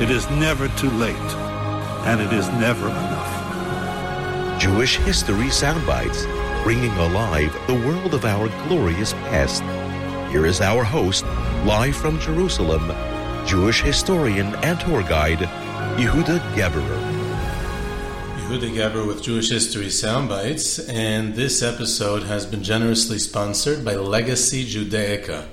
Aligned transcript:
it 0.00 0.08
is 0.08 0.28
never 0.30 0.66
too 0.68 0.88
late, 0.92 1.14
and 2.06 2.22
it 2.22 2.32
is 2.32 2.48
never 2.52 2.88
enough. 2.88 4.58
Jewish 4.58 4.96
History 4.96 5.48
Soundbites, 5.48 6.24
bringing 6.62 6.92
alive 6.92 7.52
the 7.66 7.74
world 7.74 8.14
of 8.14 8.24
our 8.24 8.48
glorious 8.66 9.12
past. 9.12 9.62
Here 10.32 10.46
is 10.46 10.62
our 10.62 10.84
host, 10.84 11.26
live 11.66 11.94
from 11.94 12.18
Jerusalem, 12.18 12.88
Jewish 13.46 13.82
historian 13.82 14.54
and 14.64 14.80
tour 14.80 15.02
guide, 15.02 15.40
Yehuda 15.98 16.38
Geberer. 16.54 17.00
Yehuda 18.38 18.74
Geberer 18.74 19.06
with 19.06 19.22
Jewish 19.22 19.50
History 19.50 19.88
Soundbites, 19.88 20.88
and 20.88 21.34
this 21.34 21.62
episode 21.62 22.22
has 22.22 22.46
been 22.46 22.62
generously 22.62 23.18
sponsored 23.18 23.84
by 23.84 23.96
Legacy 23.96 24.64
Judaica. 24.64 25.46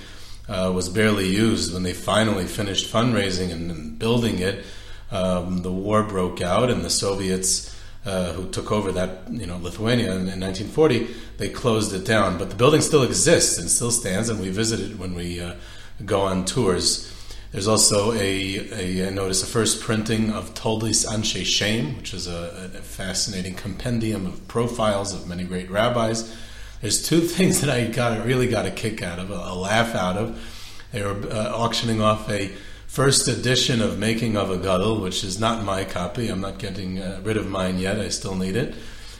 uh, 0.47 0.71
was 0.73 0.89
barely 0.89 1.27
used 1.27 1.73
when 1.73 1.83
they 1.83 1.93
finally 1.93 2.45
finished 2.45 2.91
fundraising 2.91 3.51
and, 3.51 3.71
and 3.71 3.99
building 3.99 4.39
it. 4.39 4.65
Um, 5.11 5.61
the 5.61 5.71
war 5.71 6.03
broke 6.03 6.41
out, 6.41 6.69
and 6.69 6.83
the 6.83 6.89
Soviets, 6.89 7.75
uh, 8.05 8.33
who 8.33 8.49
took 8.49 8.71
over 8.71 8.91
that, 8.91 9.29
you 9.29 9.45
know, 9.45 9.57
Lithuania 9.57 10.11
in, 10.11 10.27
in, 10.27 10.39
1940, 10.39 11.07
they 11.37 11.49
closed 11.49 11.93
it 11.93 12.05
down. 12.05 12.37
But 12.37 12.49
the 12.49 12.55
building 12.55 12.81
still 12.81 13.03
exists 13.03 13.57
and 13.59 13.69
still 13.69 13.91
stands, 13.91 14.29
and 14.29 14.39
we 14.39 14.49
visit 14.49 14.79
it 14.79 14.97
when 14.97 15.13
we 15.13 15.39
uh, 15.39 15.55
go 16.05 16.21
on 16.21 16.45
tours. 16.45 17.09
There's 17.51 17.67
also 17.67 18.13
a, 18.13 19.11
notice 19.11 19.43
a 19.43 19.45
first 19.45 19.81
printing 19.81 20.31
of 20.31 20.55
Toldis 20.55 21.05
Anshe 21.05 21.45
Shem, 21.45 21.95
which 21.97 22.11
is 22.15 22.27
a, 22.27 22.71
a 22.73 22.81
fascinating 22.81 23.53
compendium 23.53 24.25
of 24.25 24.47
profiles 24.47 25.13
of 25.13 25.27
many 25.27 25.43
great 25.43 25.69
rabbis. 25.69 26.35
There's 26.83 27.01
two 27.01 27.21
things 27.35 27.61
that 27.61 27.69
I 27.69 27.85
got 27.85 28.25
really 28.25 28.47
got 28.47 28.65
a 28.65 28.71
kick 28.71 29.01
out 29.01 29.17
of, 29.17 29.29
a, 29.29 29.53
laugh 29.55 29.95
out 29.95 30.17
of. 30.17 30.37
They 30.91 31.01
were 31.01 31.15
uh, 31.31 31.53
auctioning 31.55 32.01
off 32.01 32.29
a 32.29 32.49
first 32.87 33.29
edition 33.29 33.81
of 33.81 33.97
Making 33.97 34.35
of 34.35 34.51
a 34.51 34.57
Gadol, 34.57 34.99
which 34.99 35.23
is 35.23 35.39
not 35.39 35.63
my 35.63 35.85
copy. 35.85 36.27
I'm 36.27 36.41
not 36.41 36.59
getting 36.59 36.99
uh, 36.99 37.21
rid 37.23 37.37
of 37.37 37.47
mine 37.47 37.79
yet. 37.79 38.01
I 38.01 38.09
still 38.09 38.35
need 38.35 38.57
it. 38.57 38.75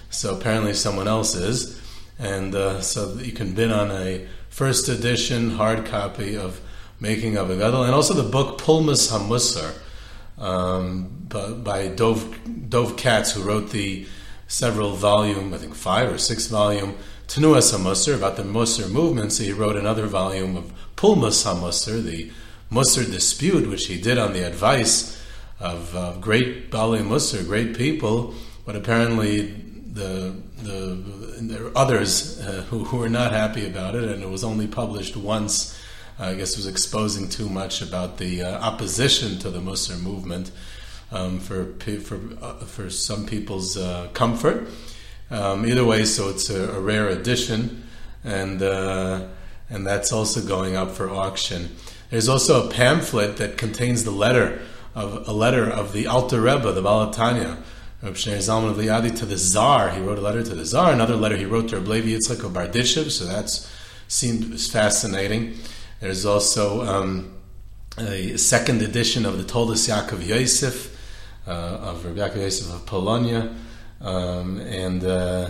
So 0.09 0.35
apparently 0.35 0.73
someone 0.73 1.07
else 1.07 1.35
is. 1.35 1.81
And 2.19 2.53
uh, 2.53 2.81
so 2.81 3.13
you 3.13 3.31
can 3.31 3.53
bid 3.53 3.71
on 3.71 3.91
a 3.91 4.27
first 4.49 4.89
edition 4.89 5.51
hard 5.51 5.85
copy 5.85 6.35
of 6.35 6.59
Making 6.99 7.37
of 7.37 7.49
a 7.49 7.55
Gadol, 7.55 7.83
and 7.83 7.93
also 7.93 8.13
the 8.13 8.29
book 8.29 8.59
Pulmus 8.59 9.09
HaMusar 9.09 9.73
um, 10.37 11.07
by, 11.29 11.51
by 11.51 11.87
Dov, 11.87 12.69
Dov 12.69 12.97
Katz, 12.97 13.31
who 13.31 13.41
wrote 13.41 13.71
the 13.71 14.05
several 14.47 14.91
volume, 14.95 15.53
I 15.53 15.57
think 15.57 15.75
five 15.75 16.11
or 16.11 16.17
six 16.17 16.47
volume 16.47 16.97
Tenuas 17.33 17.73
HaMusar, 17.73 18.15
about 18.15 18.37
the 18.37 18.43
Musar 18.43 18.91
movement. 18.91 19.33
So 19.33 19.43
he 19.43 19.53
wrote 19.53 19.75
another 19.75 20.05
volume 20.05 20.55
of 20.55 20.71
Pulmus 20.95 21.43
HaMusar, 21.43 22.03
the 22.03 22.31
Musar 22.71 23.11
dispute, 23.11 23.67
which 23.67 23.87
he 23.87 23.99
did 23.99 24.19
on 24.19 24.33
the 24.33 24.45
advice 24.45 25.19
of 25.59 25.95
uh, 25.95 26.13
great 26.21 26.69
Bali 26.69 26.99
Musar, 26.99 27.43
great 27.43 27.75
people, 27.75 28.35
but 28.67 28.75
apparently 28.75 29.47
the 29.47 30.35
the 30.61 31.03
there 31.41 31.63
were 31.63 31.71
others 31.75 32.39
uh, 32.39 32.65
who, 32.69 32.83
who 32.83 32.97
were 32.97 33.09
not 33.09 33.31
happy 33.31 33.65
about 33.65 33.95
it, 33.95 34.03
and 34.03 34.21
it 34.21 34.29
was 34.29 34.43
only 34.43 34.67
published 34.67 35.17
once. 35.17 35.75
Uh, 36.19 36.25
I 36.25 36.35
guess 36.35 36.51
it 36.51 36.57
was 36.57 36.67
exposing 36.67 37.29
too 37.29 37.49
much 37.49 37.81
about 37.81 38.19
the 38.19 38.43
uh, 38.43 38.59
opposition 38.59 39.39
to 39.39 39.49
the 39.49 39.59
Musar 39.59 39.99
movement 39.99 40.51
um, 41.11 41.39
for 41.39 41.73
for 41.99 42.19
uh, 42.43 42.53
for 42.65 42.91
some 42.91 43.25
people's 43.25 43.75
uh, 43.75 44.09
comfort. 44.13 44.67
Um, 45.33 45.65
either 45.65 45.83
way, 45.83 46.05
so 46.05 46.29
it's 46.29 46.51
a, 46.51 46.73
a 46.73 46.79
rare 46.79 47.09
edition, 47.09 47.87
and 48.23 48.61
uh, 48.61 49.25
and 49.67 49.87
that's 49.87 50.11
also 50.11 50.45
going 50.45 50.75
up 50.75 50.91
for 50.91 51.09
auction. 51.09 51.75
There's 52.11 52.29
also 52.29 52.67
a 52.67 52.71
pamphlet 52.71 53.37
that 53.37 53.57
contains 53.57 54.03
the 54.03 54.11
letter 54.11 54.61
of 54.93 55.27
a 55.27 55.33
letter 55.33 55.67
of 55.67 55.91
the 55.91 56.05
Alter 56.05 56.39
Rebbe, 56.39 56.71
the 56.71 56.83
Baal 56.83 57.11
HaTanya, 57.11 57.57
Reb 58.03 58.13
Shneur 58.13 58.37
Zalman 58.37 58.69
of 58.69 58.77
Liadi 58.77 59.17
to 59.17 59.25
the 59.25 59.37
Tsar. 59.37 59.89
He 59.89 60.01
wrote 60.01 60.19
a 60.19 60.21
letter 60.21 60.43
to 60.43 60.53
the 60.53 60.65
Tsar. 60.65 60.93
Another 60.93 61.15
letter 61.15 61.35
he 61.35 61.45
wrote 61.45 61.69
to 61.69 61.77
Reb 61.77 61.87
Levi 61.87 62.09
Yitzchak 62.09 62.45
of 62.45 62.51
Berditchev. 62.51 63.09
So 63.09 63.25
that's 63.25 63.67
seemed 64.07 64.61
fascinating. 64.61 65.57
There's 65.99 66.27
also 66.27 66.83
um, 66.83 67.33
a 67.97 68.37
second 68.37 68.83
edition 68.83 69.25
of 69.25 69.39
the 69.39 69.43
Toldos 69.43 69.87
Yaakov 69.87 70.23
Yosef 70.23 70.95
uh, 71.47 71.49
of 71.49 72.05
Reb 72.05 72.17
Yaakov 72.17 72.35
Yosef 72.35 72.71
of 72.71 72.85
Polonia. 72.85 73.51
Um, 74.03 74.59
and 74.59 75.03
uh, 75.03 75.49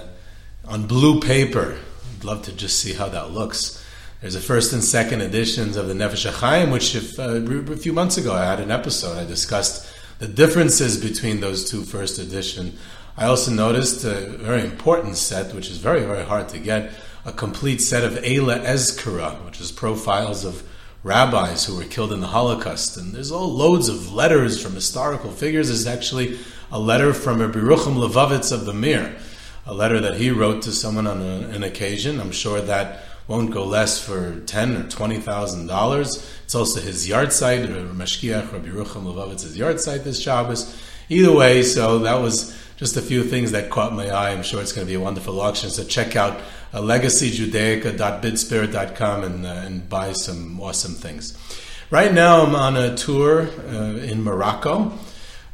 on 0.65 0.87
blue 0.87 1.19
paper, 1.19 1.77
I'd 2.17 2.23
love 2.23 2.43
to 2.43 2.53
just 2.53 2.79
see 2.79 2.93
how 2.93 3.09
that 3.09 3.31
looks. 3.31 3.83
There's 4.21 4.35
a 4.35 4.41
first 4.41 4.71
and 4.71 4.83
second 4.83 5.21
editions 5.21 5.75
of 5.75 5.87
the 5.87 5.93
Nefesh 5.93 6.31
HaChaim, 6.31 6.71
which 6.71 6.95
if, 6.95 7.19
uh, 7.19 7.73
a 7.73 7.77
few 7.77 7.91
months 7.91 8.17
ago 8.17 8.33
I 8.33 8.45
had 8.45 8.59
an 8.59 8.71
episode. 8.71 9.17
I 9.17 9.25
discussed 9.25 9.91
the 10.19 10.27
differences 10.27 11.01
between 11.01 11.41
those 11.41 11.69
two 11.69 11.83
first 11.83 12.19
edition. 12.19 12.77
I 13.17 13.25
also 13.25 13.51
noticed 13.51 14.05
a 14.05 14.13
very 14.37 14.61
important 14.61 15.17
set, 15.17 15.53
which 15.53 15.69
is 15.69 15.77
very, 15.77 16.01
very 16.01 16.23
hard 16.23 16.47
to 16.49 16.59
get, 16.59 16.93
a 17.25 17.33
complete 17.33 17.81
set 17.81 18.03
of 18.03 18.13
Eila 18.13 18.63
Ezkara, 18.63 19.43
which 19.45 19.59
is 19.59 19.71
profiles 19.71 20.45
of 20.45 20.63
rabbis 21.03 21.65
who 21.65 21.75
were 21.75 21.83
killed 21.83 22.13
in 22.13 22.21
the 22.21 22.27
Holocaust. 22.27 22.97
And 22.97 23.13
there's 23.13 23.31
all 23.31 23.49
loads 23.49 23.89
of 23.89 24.13
letters 24.13 24.61
from 24.61 24.73
historical 24.73 25.31
figures. 25.31 25.67
There's 25.67 25.87
actually 25.87 26.39
a 26.73 26.79
letter 26.79 27.13
from 27.13 27.39
Rabbi 27.39 27.59
Rucham 27.59 27.97
Levovitz 27.97 28.51
of 28.51 28.65
the 28.65 28.73
Mir, 28.73 29.15
a 29.67 29.73
letter 29.75 29.99
that 29.99 30.15
he 30.15 30.31
wrote 30.31 30.63
to 30.63 30.71
someone 30.71 31.05
on 31.05 31.21
a, 31.21 31.49
an 31.49 31.61
occasion. 31.61 32.19
I'm 32.19 32.31
sure 32.31 32.59
that 32.61 33.03
won't 33.27 33.51
go 33.51 33.63
less 33.63 34.03
for 34.03 34.39
ten 34.47 34.75
or 34.75 34.89
twenty 34.89 35.19
thousand 35.19 35.67
dollars. 35.67 36.27
It's 36.45 36.55
also 36.55 36.81
his 36.81 37.07
yard 37.07 37.31
site, 37.31 37.61
yahrzeit, 37.61 37.93
Mashgiach 37.93 38.51
Rabbi 38.51 38.69
Rucham 38.69 39.03
yahrzeit 39.05 40.03
this 40.03 40.19
Shabbos. 40.19 40.75
either 41.09 41.31
way, 41.31 41.61
so 41.61 41.99
that 41.99 42.19
was 42.19 42.57
just 42.77 42.97
a 42.97 43.03
few 43.03 43.23
things 43.23 43.51
that 43.51 43.69
caught 43.69 43.93
my 43.93 44.09
eye. 44.09 44.31
I'm 44.31 44.41
sure 44.41 44.59
it's 44.59 44.71
going 44.71 44.87
to 44.87 44.91
be 44.91 44.95
a 44.95 44.99
wonderful 44.99 45.39
auction. 45.41 45.69
So 45.69 45.83
check 45.83 46.15
out 46.15 46.41
uh, 46.73 46.81
legacyjudaica.bidspirit.com 46.81 49.23
and, 49.23 49.45
uh, 49.45 49.49
and 49.49 49.87
buy 49.87 50.13
some 50.13 50.59
awesome 50.59 50.95
things. 50.95 51.37
Right 51.91 52.11
now, 52.11 52.41
I'm 52.41 52.55
on 52.55 52.75
a 52.75 52.95
tour 52.97 53.47
uh, 53.69 53.97
in 53.97 54.23
Morocco, 54.23 54.97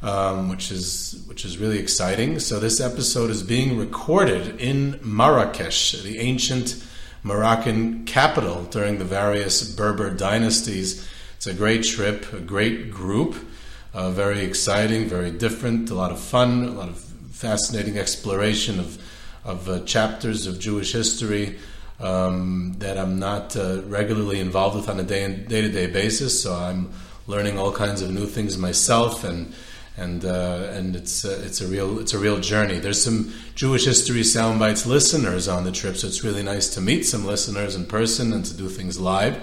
um, 0.01 0.50
which 0.50 0.72
is 0.72 1.24
which 1.28 1.46
is 1.46 1.57
really 1.57 1.80
exciting. 1.80 2.40
So 2.40 2.60
this 2.60 2.80
episode 2.80 3.30
is 3.30 3.44
being 3.44 3.78
recorded 3.78 4.60
in 4.60 5.00
Marrakesh, 5.04 6.01
the 6.04 6.19
ancient 6.19 6.84
Moroccan 7.24 8.06
capital 8.06 8.63
during 8.66 8.98
the 8.98 9.06
various 9.06 9.75
Berber 9.75 10.10
dynasties. 10.10 11.07
It's 11.36 11.48
a 11.48 11.54
great 11.54 11.84
trip, 11.84 12.31
a 12.34 12.40
great 12.40 12.92
group, 12.92 13.36
uh, 13.94 14.12
very 14.12 14.42
exciting, 14.42 15.07
very 15.07 15.31
different, 15.31 15.90
a 15.90 15.96
lot 15.96 16.12
of 16.12 16.19
fun, 16.19 16.63
a 16.63 16.72
lot 16.72 16.90
of 16.90 17.00
fascinating 17.31 17.98
exploration 17.98 18.80
of 18.80 18.98
of 19.46 19.69
uh, 19.69 19.80
chapters 19.86 20.48
of 20.48 20.60
Jewish 20.60 20.92
history 20.94 21.57
um, 22.00 22.75
that 22.80 22.98
I'm 22.98 23.19
not 23.19 23.56
uh, 23.56 23.81
regularly 23.84 24.40
involved 24.40 24.75
with 24.75 24.90
on 24.90 25.00
a 25.00 25.04
day 25.04 25.28
to 25.28 25.69
day 25.69 25.88
basis. 25.88 26.42
So 26.42 26.54
I'm 26.54 26.90
learning 27.28 27.57
all 27.57 27.72
kinds 27.72 28.01
of 28.01 28.12
new 28.12 28.25
things 28.25 28.57
myself, 28.57 29.24
and 29.24 29.54
and 30.00 30.24
uh, 30.24 30.69
and 30.72 30.96
it's 30.96 31.25
uh, 31.25 31.42
it's 31.46 31.62
a 31.62 31.68
real 31.68 32.00
it's 32.00 32.13
a 32.13 32.18
real 32.18 32.40
journey. 32.40 32.80
There's 32.80 33.04
some 33.04 33.34
Jewish 33.56 33.86
history 33.86 34.22
soundbites 34.22 34.86
listeners 34.86 35.48
on 35.48 35.66
the 35.66 35.72
trip, 35.72 35.98
so 35.98 36.07
it's 36.07 36.24
really 36.24 36.44
nice 36.44 36.69
to 36.75 36.81
meet 36.81 37.04
some 37.04 37.25
listeners 37.25 37.75
in 37.75 37.86
person 37.86 38.31
and 38.34 38.46
to 38.46 38.56
do 38.56 38.69
things 38.69 39.00
live. 39.00 39.38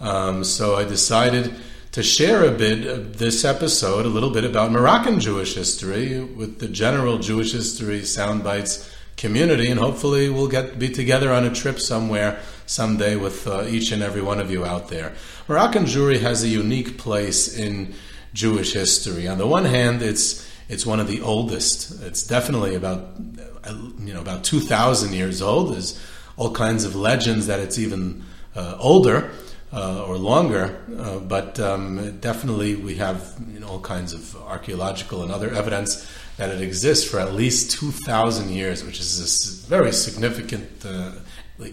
Um, 0.00 0.44
so 0.44 0.76
I 0.76 0.84
decided 0.84 1.54
to 1.92 2.02
share 2.02 2.44
a 2.44 2.52
bit 2.52 2.86
of 2.86 3.18
this 3.18 3.44
episode, 3.44 4.06
a 4.06 4.08
little 4.08 4.30
bit 4.30 4.44
about 4.44 4.70
Moroccan 4.70 5.18
Jewish 5.18 5.54
history 5.54 6.20
with 6.20 6.60
the 6.60 6.68
general 6.68 7.18
Jewish 7.18 7.52
history 7.52 8.02
soundbites 8.02 8.88
community, 9.16 9.68
and 9.70 9.80
hopefully 9.80 10.30
we'll 10.30 10.48
get 10.48 10.78
be 10.78 10.88
together 10.88 11.32
on 11.32 11.44
a 11.44 11.52
trip 11.52 11.80
somewhere 11.80 12.40
someday 12.66 13.16
with 13.16 13.46
uh, 13.48 13.64
each 13.66 13.90
and 13.90 14.02
every 14.02 14.22
one 14.22 14.38
of 14.38 14.50
you 14.50 14.64
out 14.64 14.88
there. 14.88 15.12
Moroccan 15.48 15.84
Jewry 15.84 16.20
has 16.20 16.44
a 16.44 16.48
unique 16.48 16.96
place 16.96 17.58
in 17.58 17.92
Jewish 18.32 18.72
history. 18.72 19.28
On 19.28 19.38
the 19.38 19.46
one 19.46 19.64
hand, 19.64 20.02
it's 20.02 20.48
it's 20.68 20.86
one 20.86 21.00
of 21.00 21.08
the 21.08 21.20
oldest. 21.20 22.02
It's 22.02 22.26
definitely 22.26 22.74
about 22.74 23.16
uh, 23.64 23.74
you 23.98 24.14
know 24.14 24.20
about 24.20 24.44
two 24.44 24.60
thousand 24.60 25.14
years 25.14 25.42
old. 25.42 25.74
There's 25.74 25.98
all 26.36 26.52
kinds 26.52 26.84
of 26.84 26.94
legends 26.94 27.46
that 27.46 27.60
it's 27.60 27.78
even 27.78 28.24
uh, 28.54 28.76
older. 28.78 29.30
Uh, 29.72 30.02
or 30.08 30.18
longer, 30.18 30.82
uh, 30.98 31.20
but 31.20 31.60
um, 31.60 32.18
definitely 32.18 32.74
we 32.74 32.96
have 32.96 33.36
you 33.54 33.60
know, 33.60 33.68
all 33.68 33.80
kinds 33.80 34.12
of 34.12 34.34
archaeological 34.48 35.22
and 35.22 35.30
other 35.30 35.54
evidence 35.54 36.10
that 36.40 36.48
it 36.48 36.62
exists 36.62 37.06
for 37.06 37.20
at 37.20 37.34
least 37.34 37.70
2,000 37.72 38.48
years, 38.48 38.82
which 38.82 38.98
is 38.98 39.20
a 39.20 39.68
very 39.68 39.92
significant 39.92 40.70
uh, 40.86 41.12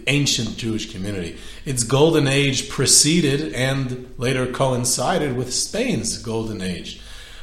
ancient 0.08 0.58
Jewish 0.58 0.92
community. 0.92 1.38
Its 1.64 1.84
golden 1.84 2.28
age 2.28 2.68
preceded 2.68 3.54
and 3.54 4.12
later 4.18 4.44
coincided 4.52 5.34
with 5.38 5.54
Spain's 5.54 6.18
golden 6.18 6.60
age. 6.60 7.00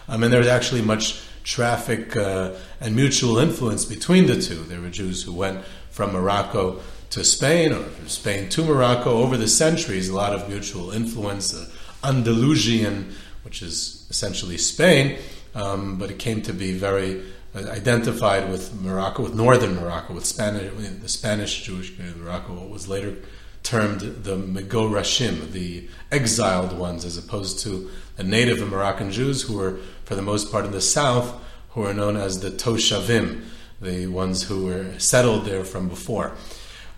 I 0.07 0.17
mean, 0.17 0.29
there's 0.29 0.45
actually 0.45 0.83
much 0.83 1.19
traffic 1.43 2.15
uh, 2.15 2.51
and 2.79 2.95
mutual 2.95 3.39
influence 3.39 3.85
between 3.85 4.27
the 4.27 4.39
two. 4.39 4.61
There 4.65 4.79
were 4.79 4.91
Jews 4.91 5.23
who 5.23 5.33
went 5.33 5.65
from 5.89 6.13
Morocco 6.13 6.79
to 7.09 7.23
Spain 7.23 7.73
or 7.73 7.85
from 7.85 8.07
Spain 8.07 8.49
to 8.49 8.63
Morocco 8.63 9.09
over 9.09 9.35
the 9.35 9.47
centuries, 9.47 10.09
a 10.09 10.15
lot 10.15 10.33
of 10.33 10.47
mutual 10.47 10.91
influence. 10.91 11.49
The 11.49 11.71
Andalusian, 12.03 13.15
which 13.41 13.63
is 13.63 14.05
essentially 14.11 14.59
Spain, 14.59 15.17
um, 15.55 15.97
but 15.97 16.11
it 16.11 16.19
came 16.19 16.41
to 16.43 16.53
be 16.53 16.73
very 16.77 17.23
uh, 17.55 17.59
identified 17.69 18.49
with 18.51 18.79
Morocco, 18.81 19.23
with 19.23 19.33
northern 19.33 19.75
Morocco, 19.75 20.13
with 20.13 20.25
Spanish, 20.25 20.71
the 21.01 21.09
Spanish 21.09 21.63
Jewish 21.63 21.95
community 21.95 22.19
of 22.19 22.25
Morocco, 22.25 22.53
what 22.53 22.69
was 22.69 22.87
later 22.87 23.15
termed 23.63 24.01
the 24.01 24.37
Megorashim, 24.37 25.51
the 25.51 25.87
exiled 26.11 26.77
ones, 26.77 27.03
as 27.03 27.17
opposed 27.17 27.59
to 27.59 27.89
the 28.15 28.23
native 28.23 28.59
Moroccan 28.69 29.11
Jews 29.11 29.41
who 29.41 29.57
were, 29.57 29.79
for 30.03 30.15
the 30.15 30.21
most 30.21 30.51
part, 30.51 30.65
in 30.65 30.71
the 30.71 30.81
south, 30.81 31.33
who 31.69 31.83
are 31.83 31.93
known 31.93 32.15
as 32.15 32.41
the 32.41 32.51
Toshavim, 32.51 33.43
the 33.81 34.07
ones 34.07 34.43
who 34.43 34.65
were 34.65 34.97
settled 34.99 35.45
there 35.45 35.65
from 35.65 35.89
before. 35.89 36.33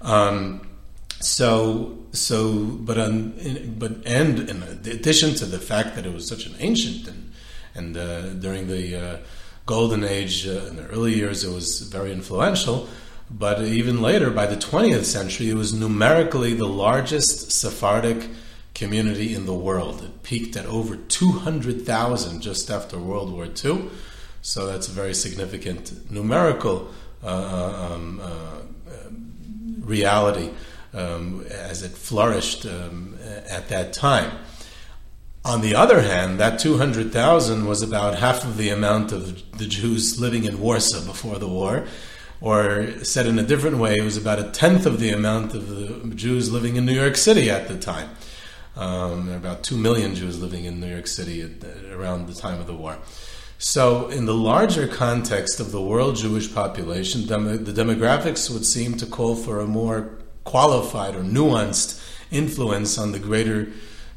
Um, 0.01 0.67
so, 1.19 1.97
so, 2.11 2.53
but 2.65 2.99
on, 2.99 3.33
in, 3.39 3.79
but 3.79 4.05
and 4.05 4.49
in 4.49 4.61
addition 4.63 5.33
to 5.35 5.45
the 5.45 5.57
fact 5.57 5.95
that 5.95 6.05
it 6.05 6.13
was 6.13 6.27
such 6.27 6.45
an 6.45 6.55
ancient 6.59 7.07
and 7.07 7.26
and 7.77 7.95
uh, 7.95 8.29
during 8.33 8.67
the 8.67 8.95
uh, 8.95 9.17
golden 9.65 10.03
age 10.03 10.47
uh, 10.47 10.65
in 10.67 10.77
the 10.77 10.87
early 10.87 11.13
years, 11.13 11.43
it 11.43 11.53
was 11.53 11.81
very 11.81 12.11
influential. 12.11 12.87
But 13.29 13.61
even 13.61 14.01
later, 14.01 14.31
by 14.31 14.45
the 14.45 14.55
20th 14.55 15.03
century, 15.03 15.49
it 15.49 15.55
was 15.55 15.73
numerically 15.73 16.53
the 16.53 16.67
largest 16.67 17.51
Sephardic 17.51 18.29
community 18.73 19.33
in 19.33 19.45
the 19.45 19.53
world. 19.53 20.01
It 20.01 20.23
peaked 20.23 20.55
at 20.55 20.65
over 20.65 20.95
200,000 20.95 22.41
just 22.41 22.69
after 22.71 22.97
World 22.97 23.33
War 23.33 23.45
II. 23.47 23.89
So 24.41 24.65
that's 24.65 24.87
a 24.87 24.91
very 24.91 25.13
significant 25.13 26.09
numerical 26.09 26.89
uh, 27.23 27.89
um, 27.91 28.21
uh, 28.23 28.61
reality 29.81 30.51
um, 30.93 31.43
as 31.49 31.83
it 31.83 31.91
flourished 31.91 32.65
um, 32.65 33.17
at 33.49 33.67
that 33.69 33.91
time. 33.91 34.31
On 35.45 35.61
the 35.61 35.75
other 35.75 36.01
hand, 36.01 36.39
that 36.39 36.59
200,000 36.59 37.65
was 37.65 37.81
about 37.81 38.19
half 38.19 38.43
of 38.43 38.57
the 38.57 38.69
amount 38.69 39.11
of 39.11 39.57
the 39.57 39.65
Jews 39.65 40.19
living 40.19 40.43
in 40.43 40.59
Warsaw 40.59 41.05
before 41.05 41.39
the 41.39 41.47
war. 41.47 41.85
Or 42.39 42.91
said 43.03 43.25
in 43.25 43.39
a 43.39 43.43
different 43.43 43.77
way, 43.77 43.95
it 43.95 44.03
was 44.03 44.17
about 44.17 44.39
a 44.39 44.51
tenth 44.51 44.85
of 44.85 44.99
the 44.99 45.09
amount 45.09 45.55
of 45.55 45.69
the 45.69 46.15
Jews 46.15 46.51
living 46.51 46.75
in 46.75 46.85
New 46.85 46.93
York 46.93 47.15
City 47.15 47.49
at 47.49 47.67
the 47.67 47.77
time. 47.77 48.09
Um, 48.75 49.25
there 49.25 49.39
were 49.39 49.47
about 49.47 49.63
2 49.63 49.75
million 49.75 50.13
Jews 50.13 50.39
living 50.39 50.65
in 50.65 50.79
New 50.79 50.87
York 50.87 51.07
City 51.07 51.41
at, 51.41 51.63
around 51.91 52.27
the 52.27 52.35
time 52.35 52.59
of 52.59 52.67
the 52.67 52.75
war. 52.75 52.99
So, 53.57 54.07
in 54.09 54.27
the 54.27 54.35
larger 54.35 54.87
context 54.87 55.59
of 55.59 55.71
the 55.71 55.81
world 55.81 56.15
Jewish 56.15 56.53
population, 56.53 57.25
dem- 57.25 57.63
the 57.63 57.71
demographics 57.71 58.51
would 58.51 58.65
seem 58.65 58.97
to 58.97 59.07
call 59.07 59.33
for 59.33 59.59
a 59.59 59.65
more 59.65 60.11
qualified 60.43 61.15
or 61.15 61.23
nuanced 61.23 61.99
influence 62.29 62.99
on 62.99 63.13
the 63.13 63.19
greater 63.19 63.69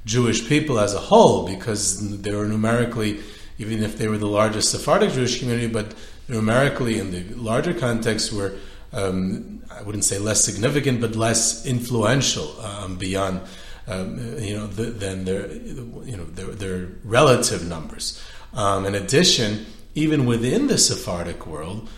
Jewish 0.05 0.49
people 0.49 0.79
as 0.79 0.95
a 0.95 0.99
whole, 0.99 1.47
because 1.47 2.21
they 2.23 2.35
were 2.35 2.47
numerically, 2.47 3.21
even 3.59 3.83
if 3.83 3.99
they 3.99 4.09
were 4.09 4.19
the 4.19 4.27
largest 4.27 4.71
Sephardic 4.71 5.13
Jewish 5.13 5.39
community, 5.39 5.67
but 5.67 5.95
numerically 6.29 6.99
in 6.99 7.11
the 7.11 7.35
larger 7.35 7.75
context 7.75 8.33
were, 8.33 8.55
um, 8.93 9.63
I 9.71 9.83
wouldn't 9.83 10.05
say 10.05 10.19
less 10.19 10.43
significant, 10.43 11.01
but 11.01 11.17
less 11.17 11.67
influential 11.67 12.61
um, 12.61 12.97
beyond, 12.97 13.43
um, 13.87 14.19
you 14.39 14.57
know, 14.57 14.67
the, 14.67 14.85
than 14.85 15.25
their, 15.25 15.53
you 15.53 16.17
know, 16.17 16.25
their, 16.25 16.47
their 16.47 16.89
relative 17.05 17.67
numbers. 17.67 18.23
Um, 18.55 18.87
in 18.87 18.95
addition, 18.95 19.67
even 19.95 20.27
within 20.27 20.67
the 20.67 20.79
Sephardic 20.79 21.47
world, 21.47 21.89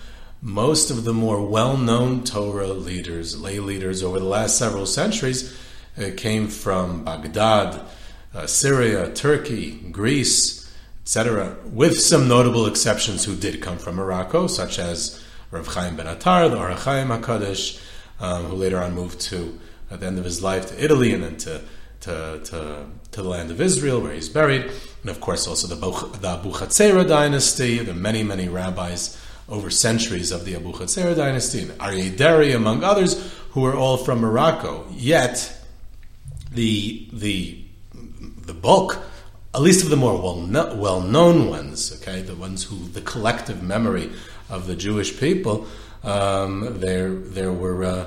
most 0.40 0.90
of 0.90 1.04
the 1.04 1.14
more 1.14 1.40
well-known 1.40 2.25
Torah 2.25 2.73
leaders, 2.73 3.40
lay 3.40 3.61
leaders 3.61 4.02
over 4.02 4.18
the 4.18 4.25
last 4.25 4.59
several 4.59 4.87
centuries, 4.87 5.56
came 6.16 6.49
from 6.49 7.04
Baghdad, 7.04 7.80
uh, 8.34 8.46
Syria, 8.46 9.11
Turkey, 9.12 9.72
Greece, 9.90 10.72
etc., 11.02 11.56
with 11.64 12.00
some 12.00 12.28
notable 12.28 12.66
exceptions 12.66 13.25
who 13.25 13.34
did 13.37 13.61
come 13.61 13.78
from 13.78 13.96
Morocco, 13.96 14.46
such 14.46 14.78
as 14.78 15.22
Rav 15.50 15.66
Chaim 15.66 15.96
Ben 15.96 16.06
Attar, 16.06 16.49
the 16.49 16.56
Or 16.56 16.70
HaChaim 16.70 17.20
HaKadosh, 17.20 17.82
um, 18.20 18.46
who 18.46 18.56
later 18.56 18.78
on 18.78 18.94
moved 18.94 19.20
to, 19.22 19.58
at 19.90 20.00
the 20.00 20.06
end 20.06 20.18
of 20.18 20.25
his 20.25 20.42
life, 20.42 20.68
to 20.68 20.82
Italy 20.82 21.12
and 21.12 21.22
then 21.25 21.37
to, 21.38 21.61
to, 22.00 22.40
to, 22.44 22.87
to 23.11 23.22
the 23.22 23.28
land 23.28 23.50
of 23.50 23.61
Israel, 23.61 24.00
where 24.00 24.12
he's 24.12 24.28
buried. 24.28 24.62
And 25.02 25.11
of 25.11 25.20
course, 25.20 25.46
also 25.46 25.66
the, 25.66 25.75
the 26.20 26.28
Abu 26.28 26.52
Chatzera 26.52 27.06
dynasty, 27.06 27.78
the 27.78 27.94
many, 27.94 28.22
many 28.22 28.49
rabbis 28.49 29.18
over 29.49 29.68
centuries 29.68 30.30
of 30.30 30.44
the 30.44 30.54
Abu 30.54 30.72
Chatzera 30.72 31.14
dynasty, 31.14 31.62
and 31.62 31.72
Aryeh 31.72 32.16
Deri, 32.16 32.52
among 32.52 32.84
others, 32.84 33.34
who 33.50 33.61
were 33.61 33.75
all 33.75 33.99
from 33.99 34.20
Morocco. 34.20 34.87
Yet, 34.90 35.62
the 36.54 37.09
the 37.12 37.64
the 38.47 38.54
bulk, 38.54 38.99
at 39.54 39.62
least 39.62 39.85
of 39.85 39.90
the 39.90 39.97
more 39.97 40.21
well 40.21 40.76
well 40.76 41.00
known 41.00 41.49
ones, 41.49 42.00
okay, 42.00 42.23
the 42.23 42.35
ones 42.35 42.64
who 42.64 42.88
the 42.88 43.00
collective 43.00 43.62
memory 43.62 44.11
of 44.49 44.66
the 44.66 44.76
Jewish 44.76 45.18
people, 45.18 45.66
um, 46.02 46.80
there 46.80 47.11
there 47.11 47.52
were 47.52 47.85
uh, 47.85 48.06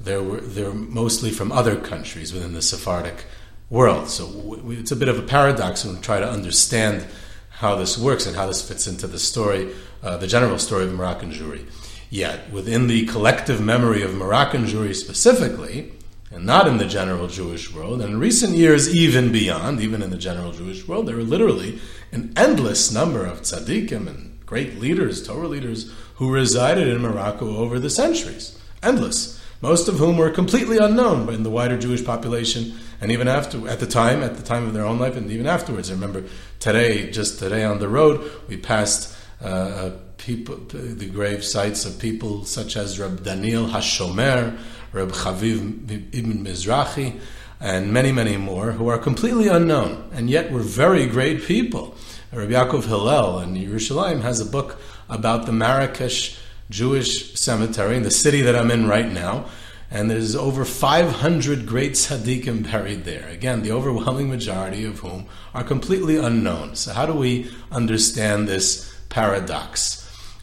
there 0.00 0.22
were 0.22 0.40
they're 0.40 0.74
mostly 0.74 1.30
from 1.30 1.52
other 1.52 1.76
countries 1.76 2.32
within 2.32 2.54
the 2.54 2.62
Sephardic 2.62 3.26
world. 3.70 4.08
So 4.08 4.26
we, 4.26 4.76
it's 4.76 4.92
a 4.92 4.96
bit 4.96 5.08
of 5.08 5.18
a 5.18 5.22
paradox 5.22 5.84
when 5.84 5.96
we 5.96 6.00
try 6.00 6.20
to 6.20 6.28
understand 6.28 7.06
how 7.50 7.76
this 7.76 7.96
works 7.96 8.26
and 8.26 8.36
how 8.36 8.46
this 8.46 8.66
fits 8.66 8.86
into 8.86 9.06
the 9.06 9.18
story, 9.18 9.72
uh, 10.02 10.16
the 10.16 10.26
general 10.26 10.58
story 10.58 10.84
of 10.84 10.92
Moroccan 10.92 11.30
Jewry. 11.32 11.64
Yet 12.10 12.50
within 12.50 12.88
the 12.88 13.06
collective 13.06 13.60
memory 13.60 14.02
of 14.02 14.14
Moroccan 14.14 14.66
Jewry 14.66 14.94
specifically, 14.94 15.92
and 16.32 16.46
not 16.46 16.66
in 16.66 16.78
the 16.78 16.86
general 16.86 17.28
Jewish 17.28 17.72
world. 17.72 18.00
And 18.00 18.14
in 18.14 18.18
recent 18.18 18.56
years, 18.56 18.94
even 18.94 19.30
beyond, 19.30 19.80
even 19.80 20.02
in 20.02 20.10
the 20.10 20.16
general 20.16 20.52
Jewish 20.52 20.88
world, 20.88 21.06
there 21.06 21.18
are 21.18 21.22
literally 21.22 21.78
an 22.10 22.32
endless 22.36 22.90
number 22.92 23.26
of 23.26 23.42
tzaddikim 23.42 24.06
and 24.06 24.40
great 24.46 24.78
leaders, 24.80 25.26
Torah 25.26 25.48
leaders, 25.48 25.92
who 26.16 26.32
resided 26.32 26.88
in 26.88 27.02
Morocco 27.02 27.56
over 27.56 27.78
the 27.78 27.90
centuries, 27.90 28.58
endless, 28.82 29.40
most 29.60 29.88
of 29.88 29.98
whom 29.98 30.16
were 30.16 30.30
completely 30.30 30.78
unknown 30.78 31.32
in 31.32 31.42
the 31.42 31.50
wider 31.50 31.78
Jewish 31.78 32.04
population, 32.04 32.74
and 33.00 33.12
even 33.12 33.28
after, 33.28 33.68
at 33.68 33.80
the 33.80 33.86
time, 33.86 34.22
at 34.22 34.36
the 34.36 34.42
time 34.42 34.66
of 34.66 34.72
their 34.72 34.84
own 34.84 34.98
life, 34.98 35.16
and 35.16 35.30
even 35.30 35.46
afterwards. 35.46 35.90
I 35.90 35.94
remember 35.94 36.24
today, 36.60 37.10
just 37.10 37.38
today 37.38 37.64
on 37.64 37.78
the 37.78 37.88
road, 37.88 38.30
we 38.48 38.56
passed 38.56 39.16
uh, 39.40 39.90
people, 40.22 40.56
the 40.68 41.08
grave 41.08 41.44
sites 41.44 41.84
of 41.84 41.98
people 41.98 42.44
such 42.44 42.76
as 42.76 42.98
Reb 42.98 43.24
Daniel 43.24 43.66
Hashomer, 43.66 44.56
Reb 44.92 45.10
Chaviv 45.10 46.14
Ibn 46.14 46.44
Mizrahi, 46.44 47.18
and 47.60 47.92
many, 47.92 48.12
many 48.12 48.36
more 48.36 48.72
who 48.72 48.88
are 48.88 48.98
completely 48.98 49.48
unknown, 49.48 50.08
and 50.12 50.30
yet 50.30 50.50
were 50.50 50.60
very 50.60 51.06
great 51.06 51.42
people. 51.42 51.96
Rabbi 52.32 52.52
Yaakov 52.52 52.86
Hillel 52.86 53.40
in 53.40 53.54
Yerushalayim 53.54 54.22
has 54.22 54.40
a 54.40 54.46
book 54.46 54.80
about 55.08 55.46
the 55.46 55.52
Marrakesh 55.52 56.38
Jewish 56.70 57.34
cemetery 57.34 57.96
in 57.96 58.02
the 58.02 58.10
city 58.10 58.42
that 58.42 58.56
I'm 58.56 58.70
in 58.70 58.88
right 58.88 59.10
now, 59.10 59.46
and 59.90 60.10
there's 60.10 60.34
over 60.34 60.64
500 60.64 61.66
great 61.66 61.92
tzaddikim 61.92 62.70
buried 62.70 63.04
there. 63.04 63.28
Again, 63.28 63.62
the 63.62 63.72
overwhelming 63.72 64.30
majority 64.30 64.84
of 64.84 65.00
whom 65.00 65.26
are 65.52 65.64
completely 65.64 66.16
unknown. 66.16 66.76
So, 66.76 66.92
how 66.92 67.06
do 67.06 67.12
we 67.12 67.50
understand 67.70 68.48
this 68.48 68.90
paradox? 69.08 70.01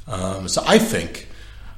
Um, 0.09 0.49
so, 0.49 0.63
I 0.65 0.79
think 0.79 1.29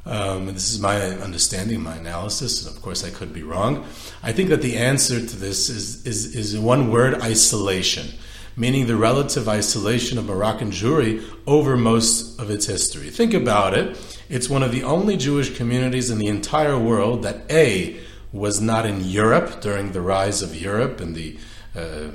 um, 0.05 0.47
and 0.47 0.55
this 0.55 0.71
is 0.71 0.79
my 0.79 1.00
understanding, 1.00 1.81
my 1.81 1.95
analysis, 1.95 2.65
and 2.65 2.75
of 2.75 2.81
course 2.81 3.03
I 3.03 3.11
could 3.11 3.33
be 3.33 3.43
wrong. 3.43 3.85
I 4.23 4.31
think 4.31 4.50
that 4.50 4.61
the 4.61 4.77
answer 4.77 5.19
to 5.19 5.35
this 5.35 5.69
is, 5.69 6.05
is, 6.07 6.35
is 6.35 6.57
one 6.57 6.89
word 6.91 7.21
isolation, 7.21 8.07
meaning 8.55 8.88
the 8.88 8.95
relative 8.95 9.47
isolation 9.47 10.17
of 10.17 10.25
Moroccan 10.25 10.71
Jewry 10.71 11.23
over 11.45 11.77
most 11.77 12.39
of 12.39 12.50
its 12.50 12.65
history. 12.65 13.11
Think 13.11 13.35
about 13.35 13.75
it. 13.77 13.95
It's 14.27 14.50
one 14.50 14.63
of 14.63 14.71
the 14.71 14.83
only 14.83 15.17
Jewish 15.17 15.55
communities 15.55 16.09
in 16.09 16.17
the 16.17 16.27
entire 16.27 16.79
world 16.79 17.23
that 17.23 17.51
A, 17.51 18.00
was 18.33 18.61
not 18.61 18.85
in 18.85 19.03
Europe 19.03 19.59
during 19.61 19.91
the 19.91 20.01
rise 20.01 20.41
of 20.41 20.55
Europe 20.55 21.01
and 21.01 21.15
the 21.15 21.38
uh, 21.75 22.07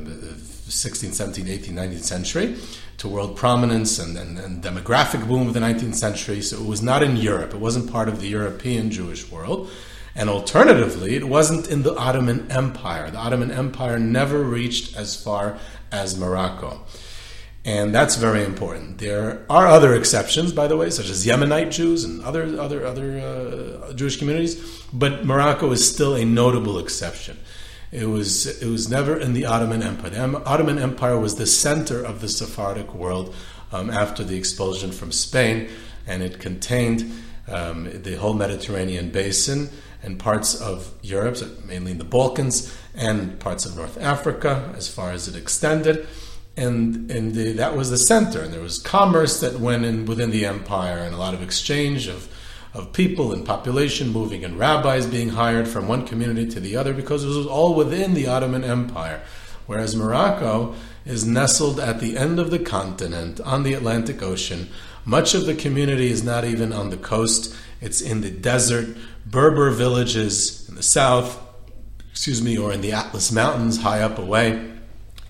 16th, 0.70 1.10
17th, 1.10 1.46
18th, 1.46 1.72
19th 1.72 2.02
century 2.02 2.56
to 2.98 3.08
world 3.08 3.36
prominence 3.36 3.98
and, 3.98 4.16
and, 4.16 4.38
and, 4.38 4.62
demographic 4.62 5.26
boom 5.28 5.46
of 5.46 5.54
the 5.54 5.60
19th 5.60 5.94
century. 5.94 6.40
So 6.40 6.56
it 6.56 6.66
was 6.66 6.82
not 6.82 7.02
in 7.02 7.16
Europe. 7.16 7.52
It 7.52 7.60
wasn't 7.60 7.90
part 7.90 8.08
of 8.08 8.20
the 8.20 8.28
European 8.28 8.90
Jewish 8.90 9.30
world. 9.30 9.70
And 10.14 10.30
alternatively, 10.30 11.14
it 11.14 11.28
wasn't 11.28 11.68
in 11.68 11.82
the 11.82 11.94
Ottoman 11.94 12.50
Empire. 12.50 13.10
The 13.10 13.18
Ottoman 13.18 13.50
Empire 13.50 13.98
never 13.98 14.42
reached 14.42 14.96
as 14.96 15.14
far 15.14 15.58
as 15.92 16.18
Morocco. 16.18 16.86
And 17.66 17.94
that's 17.94 18.14
very 18.14 18.44
important. 18.44 18.98
There 18.98 19.44
are 19.50 19.66
other 19.66 19.92
exceptions, 19.94 20.52
by 20.52 20.68
the 20.68 20.76
way, 20.76 20.88
such 20.88 21.10
as 21.10 21.26
Yemenite 21.26 21.72
Jews 21.72 22.04
and 22.04 22.22
other 22.22 22.44
other 22.60 22.86
other 22.86 23.18
uh, 23.18 23.92
Jewish 23.92 24.18
communities, 24.18 24.84
but 24.92 25.26
Morocco 25.26 25.72
is 25.72 25.86
still 25.86 26.14
a 26.14 26.24
notable 26.24 26.78
exception. 26.78 27.36
It 27.92 28.06
was 28.06 28.60
it 28.60 28.68
was 28.68 28.90
never 28.90 29.16
in 29.16 29.32
the 29.32 29.46
Ottoman 29.46 29.82
Empire. 29.82 30.10
The 30.10 30.44
Ottoman 30.44 30.78
Empire 30.78 31.18
was 31.18 31.36
the 31.36 31.46
center 31.46 32.02
of 32.02 32.20
the 32.20 32.28
Sephardic 32.28 32.94
world 32.94 33.34
um, 33.72 33.90
after 33.90 34.24
the 34.24 34.36
expulsion 34.36 34.92
from 34.92 35.12
Spain, 35.12 35.68
and 36.06 36.22
it 36.22 36.40
contained 36.40 37.12
um, 37.48 38.02
the 38.02 38.16
whole 38.16 38.34
Mediterranean 38.34 39.10
basin 39.10 39.70
and 40.02 40.18
parts 40.18 40.60
of 40.60 40.92
Europe, 41.02 41.38
mainly 41.64 41.92
in 41.92 41.98
the 41.98 42.04
Balkans, 42.04 42.76
and 42.94 43.38
parts 43.40 43.66
of 43.66 43.76
North 43.76 44.00
Africa, 44.00 44.72
as 44.76 44.88
far 44.88 45.10
as 45.12 45.26
it 45.28 45.36
extended. 45.36 46.06
And, 46.56 47.10
and 47.10 47.34
the, 47.34 47.52
that 47.52 47.76
was 47.76 47.90
the 47.90 47.98
center. 47.98 48.40
And 48.40 48.52
there 48.52 48.62
was 48.62 48.78
commerce 48.78 49.40
that 49.40 49.60
went 49.60 49.84
in 49.84 50.06
within 50.06 50.30
the 50.30 50.46
empire, 50.46 50.98
and 50.98 51.14
a 51.14 51.18
lot 51.18 51.34
of 51.34 51.42
exchange 51.42 52.08
of 52.08 52.28
of 52.76 52.92
people 52.92 53.32
and 53.32 53.44
population 53.44 54.10
moving 54.10 54.44
and 54.44 54.58
rabbis 54.58 55.06
being 55.06 55.30
hired 55.30 55.66
from 55.66 55.88
one 55.88 56.06
community 56.06 56.46
to 56.46 56.60
the 56.60 56.76
other 56.76 56.92
because 56.92 57.24
it 57.24 57.28
was 57.28 57.46
all 57.46 57.74
within 57.74 58.12
the 58.12 58.26
Ottoman 58.26 58.64
Empire. 58.64 59.22
Whereas 59.66 59.96
Morocco 59.96 60.74
is 61.06 61.24
nestled 61.24 61.80
at 61.80 62.00
the 62.00 62.18
end 62.18 62.38
of 62.38 62.50
the 62.50 62.58
continent 62.58 63.40
on 63.40 63.62
the 63.62 63.72
Atlantic 63.72 64.22
Ocean. 64.22 64.68
Much 65.06 65.34
of 65.34 65.46
the 65.46 65.54
community 65.54 66.10
is 66.10 66.22
not 66.22 66.44
even 66.44 66.72
on 66.72 66.90
the 66.90 66.96
coast, 66.98 67.54
it's 67.80 68.00
in 68.00 68.20
the 68.20 68.30
desert, 68.30 68.96
Berber 69.24 69.70
villages 69.70 70.68
in 70.68 70.74
the 70.74 70.82
south, 70.82 71.40
excuse 72.10 72.42
me, 72.42 72.58
or 72.58 72.72
in 72.72 72.82
the 72.82 72.92
Atlas 72.92 73.32
Mountains 73.32 73.82
high 73.82 74.02
up 74.02 74.18
away, 74.18 74.72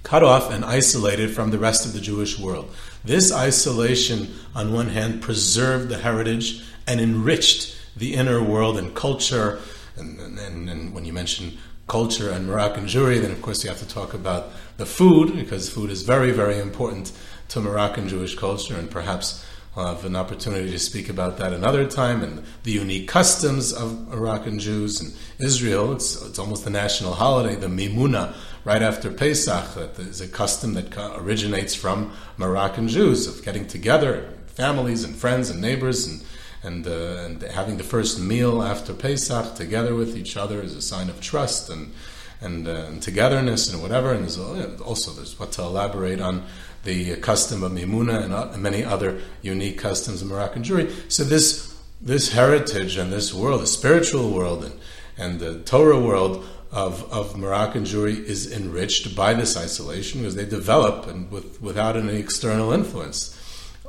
cut 0.03 0.23
off 0.23 0.51
and 0.51 0.65
isolated 0.65 1.35
from 1.35 1.51
the 1.51 1.59
rest 1.59 1.87
of 1.87 1.93
the 1.93 2.01
Jewish 2.01 2.39
world. 2.39 2.75
This 3.05 3.33
isolation, 3.33 4.35
on 4.55 4.73
one 4.73 4.89
hand, 4.89 5.23
preserved 5.23 5.89
the 5.89 5.99
heritage 5.99 6.65
and 6.87 7.01
enriched 7.01 7.77
the 7.97 8.15
inner 8.15 8.43
world 8.43 8.79
and 8.79 8.95
culture. 8.95 9.61
And, 9.97 10.21
and, 10.39 10.69
and, 10.69 10.95
when 10.95 11.05
you 11.05 11.13
mention 11.13 11.59
culture 11.89 12.31
and 12.31 12.47
Moroccan 12.47 12.85
Jewry, 12.85 13.21
then 13.21 13.31
of 13.31 13.41
course 13.41 13.65
you 13.65 13.71
have 13.71 13.79
to 13.79 13.89
talk 13.89 14.13
about 14.13 14.51
the 14.77 14.87
food, 14.87 15.35
because 15.35 15.71
food 15.71 15.91
is 15.91 16.03
very, 16.03 16.33
very 16.33 16.59
important 16.59 17.13
to 17.49 17.61
Moroccan 17.61 18.09
Jewish 18.09 18.35
culture, 18.35 18.77
and 18.77 18.91
perhaps 18.91 19.45
I'll 19.77 19.95
have 19.95 20.05
an 20.05 20.17
opportunity 20.17 20.71
to 20.71 20.79
speak 20.79 21.09
about 21.09 21.37
that 21.39 21.53
another 21.53 21.87
time, 21.87 22.23
and 22.23 22.45
the 22.63 22.73
unique 22.73 23.09
customs 23.09 23.73
of 23.73 24.09
Moroccan 24.09 24.59
Jews 24.59 25.01
and 25.01 25.15
Israel. 25.39 25.93
It's, 25.93 26.21
it's 26.23 26.39
almost 26.39 26.67
a 26.67 26.71
national 26.71 27.15
holiday, 27.15 27.57
the 27.57 27.69
Mimuna, 27.69 28.35
right 28.65 28.83
after 28.83 29.11
Pesach, 29.13 29.75
that 29.75 29.99
is 29.99 30.21
a 30.21 30.29
custom 30.29 30.75
that 30.75 30.97
originates 31.19 31.75
from 31.75 32.13
Moroccan 32.37 32.89
Jews 32.89 33.27
of 33.27 33.45
getting 33.45 33.67
together, 33.67 34.33
families 34.47 35.05
and 35.05 35.15
friends 35.15 35.51
and 35.51 35.61
neighbors, 35.61 36.07
and 36.07 36.23
and, 36.63 36.87
uh, 36.87 37.25
and 37.25 37.43
having 37.43 37.77
the 37.77 37.85
first 37.85 38.21
meal 38.21 38.63
after 38.63 38.93
Pesach 38.93 39.55
together 39.55 39.95
with 39.95 40.17
each 40.17 40.37
other 40.37 40.61
is 40.63 40.75
a 40.75 40.83
sign 40.83 41.09
of 41.09 41.21
trust 41.21 41.71
and 41.71 41.93
and, 42.41 42.69
uh, 42.69 42.87
and 42.89 43.03
togetherness 43.03 43.73
and 43.73 43.83
whatever. 43.83 44.13
And 44.13 44.25
there's 44.25 44.39
also 44.81 45.13
there's 45.13 45.39
what 45.39 45.53
to 45.53 45.63
elaborate 45.63 46.21
on 46.21 46.45
the 46.85 47.17
custom 47.17 47.63
of 47.63 47.73
Mimuna 47.73 48.23
and, 48.23 48.33
uh, 48.33 48.51
and 48.53 48.63
many 48.63 48.85
other 48.85 49.21
unique 49.43 49.79
customs 49.79 50.23
of 50.23 50.29
Moroccan 50.29 50.63
Jewry. 50.63 50.93
So 51.11 51.25
this 51.25 51.75
this 52.01 52.33
heritage 52.33 52.97
and 52.99 53.11
this 53.11 53.33
world, 53.33 53.63
the 53.63 53.67
spiritual 53.67 54.31
world 54.31 54.65
and, 54.65 54.81
and 55.17 55.41
the 55.41 55.61
Torah 55.61 55.99
world 56.01 56.47
of, 56.71 57.11
of 57.11 57.39
Moroccan 57.39 57.85
Jewry 57.85 58.23
is 58.23 58.53
enriched 58.53 59.17
by 59.17 59.33
this 59.33 59.57
isolation 59.57 60.21
because 60.21 60.35
they 60.35 60.45
develop 60.45 61.07
and 61.07 61.31
with, 61.31 61.61
without 61.63 61.97
any 61.97 62.17
external 62.17 62.73
influence. 62.73 63.33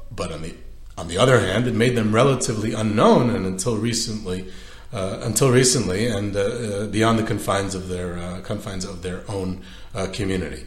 But 0.10 0.32
on 0.32 0.42
the 0.42 0.56
on 0.98 1.08
the 1.08 1.18
other 1.18 1.40
hand, 1.40 1.68
it 1.68 1.76
made 1.76 1.96
them 1.96 2.14
relatively 2.14 2.74
unknown, 2.74 3.30
and 3.30 3.46
until 3.46 3.78
recently, 3.78 4.52
uh, 4.92 5.20
until 5.22 5.52
recently, 5.52 6.08
and 6.08 6.36
uh, 6.36 6.40
uh, 6.40 6.88
beyond 6.88 7.20
the 7.20 7.24
confines 7.24 7.76
of 7.76 7.88
their 7.88 8.18
uh, 8.18 8.42
confines 8.42 8.84
of 8.86 9.04
their 9.04 9.24
own 9.30 9.62
uh, 9.94 10.08
community. 10.12 10.66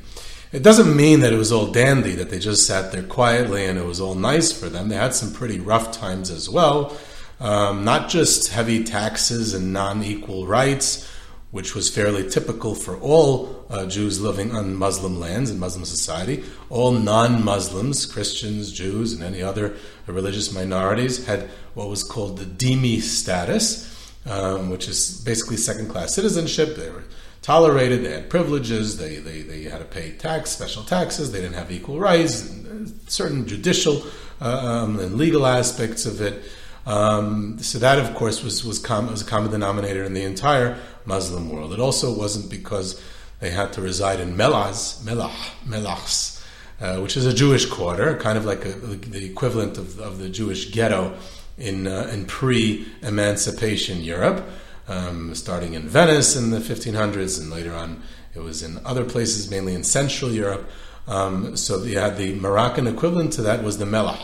It 0.52 0.62
doesn't 0.64 0.96
mean 0.96 1.20
that 1.20 1.32
it 1.32 1.36
was 1.36 1.52
all 1.52 1.68
dandy, 1.68 2.12
that 2.16 2.30
they 2.30 2.40
just 2.40 2.66
sat 2.66 2.90
there 2.90 3.04
quietly 3.04 3.66
and 3.66 3.78
it 3.78 3.84
was 3.84 4.00
all 4.00 4.16
nice 4.16 4.50
for 4.50 4.68
them. 4.68 4.88
They 4.88 4.96
had 4.96 5.14
some 5.14 5.32
pretty 5.32 5.60
rough 5.60 5.92
times 5.92 6.28
as 6.28 6.50
well. 6.50 6.96
Um, 7.38 7.84
not 7.84 8.08
just 8.08 8.48
heavy 8.48 8.82
taxes 8.82 9.54
and 9.54 9.72
non 9.72 10.02
equal 10.02 10.48
rights, 10.48 11.08
which 11.50 11.74
was 11.74 11.90
fairly 11.90 12.28
typical 12.28 12.74
for 12.74 12.96
all 12.98 13.66
uh, 13.68 13.86
Jews 13.86 14.20
living 14.20 14.54
on 14.54 14.76
Muslim 14.76 15.18
lands 15.18 15.50
in 15.50 15.58
Muslim 15.58 15.84
society. 15.84 16.44
All 16.68 16.92
non 16.92 17.44
Muslims, 17.44 18.06
Christians, 18.06 18.72
Jews, 18.72 19.12
and 19.12 19.22
any 19.22 19.42
other 19.42 19.76
religious 20.06 20.52
minorities, 20.52 21.26
had 21.26 21.50
what 21.74 21.88
was 21.88 22.04
called 22.04 22.38
the 22.38 22.44
dhimmi 22.44 23.00
status, 23.00 24.14
um, 24.26 24.70
which 24.70 24.88
is 24.88 25.22
basically 25.24 25.56
second 25.56 25.88
class 25.88 26.14
citizenship. 26.14 26.76
They 26.76 26.90
were 26.90 27.04
tolerated, 27.42 28.04
they 28.04 28.12
had 28.12 28.30
privileges, 28.30 28.98
they, 28.98 29.16
they, 29.16 29.42
they 29.42 29.62
had 29.64 29.78
to 29.78 29.84
pay 29.84 30.12
tax, 30.12 30.50
special 30.50 30.84
taxes, 30.84 31.32
they 31.32 31.40
didn't 31.40 31.54
have 31.54 31.72
equal 31.72 31.98
rights, 31.98 32.48
uh, 32.48 32.86
certain 33.06 33.46
judicial 33.46 34.04
uh, 34.40 34.84
um, 34.84 34.98
and 35.00 35.16
legal 35.16 35.46
aspects 35.46 36.06
of 36.06 36.20
it. 36.20 36.44
Um, 36.86 37.58
so 37.58 37.78
that, 37.78 37.98
of 37.98 38.14
course, 38.14 38.42
was 38.42 38.64
was, 38.64 38.78
com- 38.78 39.10
was 39.10 39.22
a 39.22 39.24
common 39.24 39.50
denominator 39.50 40.04
in 40.04 40.14
the 40.14 40.22
entire 40.22 40.78
Muslim 41.04 41.50
world. 41.50 41.72
It 41.72 41.80
also 41.80 42.12
wasn't 42.12 42.50
because 42.50 43.00
they 43.40 43.50
had 43.50 43.72
to 43.74 43.82
reside 43.82 44.20
in 44.20 44.36
Melaz, 44.36 45.02
Melah, 45.02 45.32
Melachs, 45.66 46.42
uh, 46.80 46.98
which 46.98 47.16
is 47.16 47.26
a 47.26 47.34
Jewish 47.34 47.66
quarter, 47.66 48.16
kind 48.16 48.38
of 48.38 48.44
like 48.44 48.64
a, 48.64 48.72
the 48.72 49.24
equivalent 49.24 49.78
of, 49.78 49.98
of, 49.98 50.18
the 50.18 50.28
Jewish 50.28 50.70
ghetto 50.70 51.14
in, 51.58 51.86
uh, 51.86 52.10
in 52.12 52.26
pre-emancipation 52.26 54.00
Europe, 54.00 54.46
um, 54.88 55.34
starting 55.34 55.74
in 55.74 55.88
Venice 55.88 56.36
in 56.36 56.50
the 56.50 56.58
1500s, 56.58 57.40
and 57.40 57.50
later 57.50 57.74
on 57.74 58.02
it 58.34 58.40
was 58.40 58.62
in 58.62 58.78
other 58.84 59.04
places, 59.04 59.50
mainly 59.50 59.74
in 59.74 59.84
Central 59.84 60.30
Europe. 60.30 60.68
Um, 61.06 61.56
so 61.56 61.82
you 61.82 61.98
had 61.98 62.16
the 62.16 62.34
Moroccan 62.34 62.86
equivalent 62.86 63.32
to 63.34 63.42
that 63.42 63.64
was 63.64 63.78
the 63.78 63.86
Melah, 63.86 64.20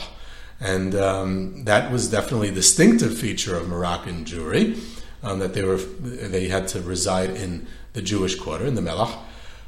and 0.61 0.95
um, 0.95 1.65
that 1.65 1.91
was 1.93 2.11
definitely 2.11 2.49
a 2.49 2.53
distinctive 2.53 3.19
feature 3.19 3.57
of 3.57 3.69
Moroccan 3.69 4.25
Jewry 4.25 4.79
um, 5.23 5.39
that 5.41 5.55
they 5.55 5.63
were 5.63 5.77
they 5.77 6.49
had 6.49 6.69
to 6.69 6.81
reside 6.81 7.31
in 7.31 7.67
the 7.93 8.03
Jewish 8.03 8.37
quarter 8.37 8.67
in 8.67 8.75
the 8.75 8.83
Melach. 8.83 9.17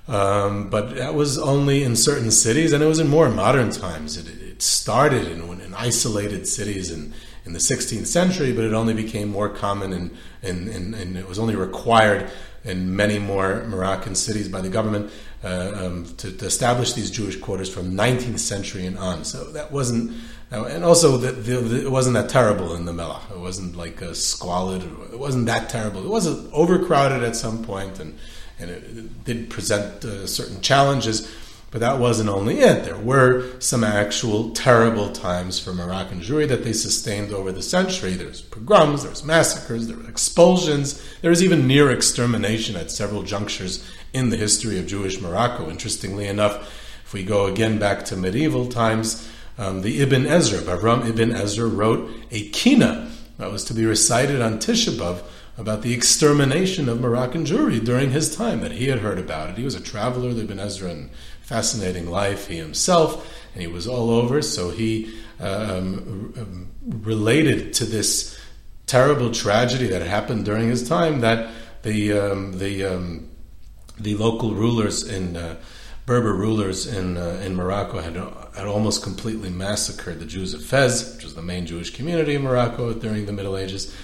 Um, 0.06 0.70
but 0.70 0.96
that 0.96 1.14
was 1.14 1.38
only 1.38 1.82
in 1.82 1.94
certain 1.94 2.30
cities, 2.30 2.72
and 2.72 2.82
it 2.82 2.86
was 2.86 2.98
in 2.98 3.08
more 3.08 3.28
modern 3.28 3.70
times. 3.70 4.16
It, 4.16 4.26
it 4.28 4.62
started 4.62 5.28
in, 5.28 5.42
in 5.60 5.74
isolated 5.74 6.48
cities 6.48 6.90
in, 6.90 7.12
in 7.44 7.52
the 7.52 7.58
16th 7.58 8.06
century, 8.06 8.52
but 8.52 8.64
it 8.64 8.72
only 8.72 8.94
became 8.94 9.28
more 9.28 9.50
common 9.50 9.92
and, 9.92 10.16
and, 10.42 10.68
and, 10.68 10.94
and 10.94 11.16
it 11.18 11.28
was 11.28 11.38
only 11.38 11.56
required 11.56 12.30
in 12.68 12.94
many 12.94 13.18
more 13.18 13.64
Moroccan 13.64 14.14
cities 14.14 14.48
by 14.48 14.60
the 14.60 14.68
government 14.68 15.10
uh, 15.42 15.72
um, 15.74 16.04
to, 16.16 16.32
to, 16.32 16.46
establish 16.46 16.92
these 16.92 17.10
Jewish 17.10 17.36
quarters 17.40 17.72
from 17.72 17.92
19th 17.92 18.38
century 18.40 18.86
and 18.86 18.98
on. 18.98 19.24
So 19.24 19.44
that 19.52 19.72
wasn't, 19.72 20.12
and 20.50 20.84
also 20.84 21.16
the, 21.16 21.32
the, 21.32 21.86
it 21.86 21.90
wasn't 21.90 22.14
that 22.14 22.28
terrible 22.28 22.74
in 22.74 22.84
the 22.84 22.92
Melach. 22.92 23.30
It 23.30 23.38
wasn't 23.38 23.76
like 23.76 24.02
a 24.02 24.14
squalid. 24.14 24.82
It 25.12 25.18
wasn't 25.18 25.46
that 25.46 25.68
terrible. 25.68 26.04
It 26.04 26.08
wasn't 26.08 26.52
overcrowded 26.52 27.22
at 27.22 27.36
some 27.36 27.64
point, 27.64 28.00
and 28.00 28.18
and 28.58 28.70
it, 28.70 28.82
it 28.84 29.24
did 29.24 29.50
present 29.50 30.04
uh, 30.04 30.26
certain 30.26 30.60
challenges. 30.60 31.32
But 31.70 31.80
that 31.80 31.98
wasn't 31.98 32.30
only 32.30 32.60
it. 32.60 32.84
There 32.84 32.96
were 32.96 33.60
some 33.60 33.84
actual 33.84 34.50
terrible 34.50 35.10
times 35.12 35.60
for 35.60 35.74
Moroccan 35.74 36.22
Jewry 36.22 36.48
that 36.48 36.64
they 36.64 36.72
sustained 36.72 37.30
over 37.30 37.52
the 37.52 37.62
century. 37.62 38.14
There's 38.14 38.40
pogroms, 38.40 39.02
there's 39.02 39.22
massacres, 39.22 39.86
there 39.86 39.98
were 39.98 40.08
expulsions, 40.08 41.02
there 41.20 41.30
was 41.30 41.42
even 41.42 41.66
near 41.66 41.90
extermination 41.90 42.74
at 42.74 42.90
several 42.90 43.22
junctures 43.22 43.86
in 44.14 44.30
the 44.30 44.38
history 44.38 44.78
of 44.78 44.86
Jewish 44.86 45.20
Morocco. 45.20 45.68
Interestingly 45.68 46.26
enough, 46.26 46.56
if 47.04 47.12
we 47.12 47.22
go 47.22 47.44
again 47.44 47.78
back 47.78 48.04
to 48.06 48.16
medieval 48.16 48.66
times, 48.66 49.28
um, 49.58 49.82
the 49.82 50.00
Ibn 50.00 50.26
Ezra, 50.26 50.60
Avram 50.60 51.06
Ibn 51.06 51.32
Ezra, 51.32 51.66
wrote 51.66 52.10
a 52.30 52.48
kina 52.50 53.10
that 53.36 53.52
was 53.52 53.64
to 53.64 53.74
be 53.74 53.84
recited 53.84 54.40
on 54.40 54.58
Tisha 54.58 54.96
B'Av 54.96 55.22
about 55.58 55.82
the 55.82 55.92
extermination 55.92 56.88
of 56.88 57.00
Moroccan 57.00 57.44
Jewry 57.44 57.84
during 57.84 58.12
his 58.12 58.34
time, 58.34 58.60
that 58.60 58.72
he 58.72 58.86
had 58.86 59.00
heard 59.00 59.18
about 59.18 59.50
it. 59.50 59.56
He 59.56 59.64
was 59.64 59.74
a 59.74 59.80
traveler, 59.80 60.32
the 60.32 60.42
Ibn 60.42 60.60
Ezra, 60.60 60.90
and 60.90 61.10
fascinating 61.48 62.10
life, 62.10 62.46
he 62.46 62.58
himself, 62.58 63.26
and 63.54 63.62
he 63.62 63.66
was 63.66 63.86
all 63.88 64.10
over, 64.10 64.42
so 64.42 64.68
he 64.68 65.10
um, 65.40 66.34
um, 66.36 66.70
related 67.06 67.72
to 67.72 67.86
this 67.86 68.38
terrible 68.84 69.32
tragedy 69.32 69.86
that 69.86 70.02
happened 70.02 70.44
during 70.44 70.68
his 70.68 70.86
time 70.86 71.20
that 71.20 71.50
the, 71.84 72.12
um, 72.12 72.58
the, 72.58 72.84
um, 72.84 73.30
the 73.98 74.14
local 74.16 74.52
rulers 74.52 75.08
in 75.08 75.38
uh, 75.38 75.56
Berber 76.04 76.34
rulers 76.34 76.86
in, 76.86 77.16
uh, 77.16 77.40
in 77.42 77.56
Morocco 77.56 78.00
had, 78.00 78.16
had 78.54 78.66
almost 78.66 79.02
completely 79.02 79.48
massacred 79.48 80.20
the 80.20 80.26
Jews 80.26 80.52
of 80.52 80.62
Fez, 80.62 81.14
which 81.14 81.24
was 81.24 81.34
the 81.34 81.40
main 81.40 81.64
Jewish 81.64 81.96
community 81.96 82.34
in 82.34 82.42
Morocco 82.42 82.92
during 82.92 83.24
the 83.24 83.32
Middle 83.32 83.56
Ages. 83.56 83.96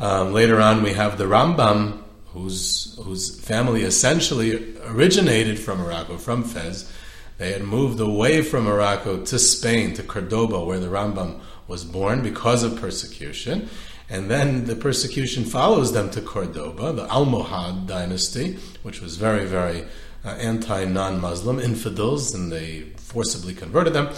Um, 0.00 0.32
later 0.32 0.60
on, 0.60 0.82
we 0.82 0.94
have 0.94 1.16
the 1.16 1.24
Rambam, 1.26 2.02
whose, 2.32 2.98
whose 3.02 3.40
family 3.40 3.82
essentially 3.82 4.76
originated 4.84 5.58
from 5.58 5.78
Morocco, 5.78 6.16
from 6.16 6.44
Fez. 6.44 6.90
They 7.38 7.52
had 7.52 7.62
moved 7.62 8.00
away 8.00 8.42
from 8.42 8.64
Morocco 8.64 9.24
to 9.24 9.38
Spain, 9.38 9.94
to 9.94 10.02
Cordoba, 10.02 10.64
where 10.64 10.80
the 10.80 10.88
Rambam 10.88 11.40
was 11.68 11.84
born 11.84 12.22
because 12.22 12.62
of 12.62 12.80
persecution. 12.80 13.68
And 14.10 14.30
then 14.30 14.64
the 14.64 14.74
persecution 14.74 15.44
follows 15.44 15.92
them 15.92 16.10
to 16.10 16.20
Cordoba, 16.20 16.92
the 16.92 17.06
Almohad 17.06 17.86
dynasty, 17.86 18.58
which 18.82 19.00
was 19.00 19.16
very, 19.16 19.44
very 19.44 19.84
uh, 20.24 20.30
anti 20.30 20.84
non 20.86 21.20
Muslim, 21.20 21.60
infidels, 21.60 22.34
and 22.34 22.50
they 22.50 22.86
forcibly 22.96 23.54
converted 23.54 23.92
them. 23.92 24.08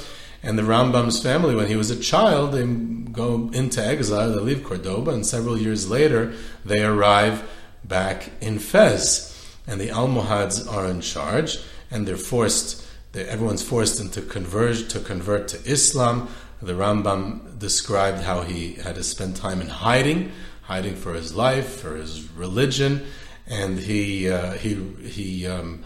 And 0.42 0.58
the 0.58 0.62
Rambam's 0.62 1.22
family, 1.22 1.54
when 1.54 1.66
he 1.66 1.76
was 1.76 1.90
a 1.90 2.00
child, 2.00 2.52
they 2.52 2.64
go 2.64 3.50
into 3.52 3.84
exile, 3.84 4.32
they 4.32 4.40
leave 4.40 4.64
Cordoba, 4.64 5.10
and 5.10 5.26
several 5.26 5.58
years 5.58 5.90
later, 5.90 6.32
they 6.64 6.82
arrive 6.82 7.42
back 7.84 8.30
in 8.40 8.58
Fez. 8.58 9.26
And 9.66 9.80
the 9.80 9.90
Almohads 9.90 10.66
are 10.66 10.86
in 10.86 11.00
charge, 11.00 11.58
and 11.90 12.06
they're 12.06 12.16
forced, 12.16 12.84
they're, 13.12 13.28
everyone's 13.28 13.62
forced 13.62 14.00
into 14.00 14.22
converge, 14.22 14.88
to 14.88 15.00
convert 15.00 15.48
to 15.48 15.58
Islam. 15.70 16.28
The 16.62 16.72
Rambam 16.72 17.58
described 17.58 18.22
how 18.22 18.42
he 18.42 18.74
had 18.74 18.96
to 18.96 19.04
spend 19.04 19.36
time 19.36 19.60
in 19.60 19.68
hiding, 19.68 20.32
hiding 20.62 20.96
for 20.96 21.14
his 21.14 21.34
life, 21.34 21.80
for 21.80 21.96
his 21.96 22.30
religion, 22.32 23.06
and 23.46 23.78
he, 23.78 24.28
uh, 24.30 24.52
he, 24.52 24.74
he, 25.02 25.46
um, 25.46 25.82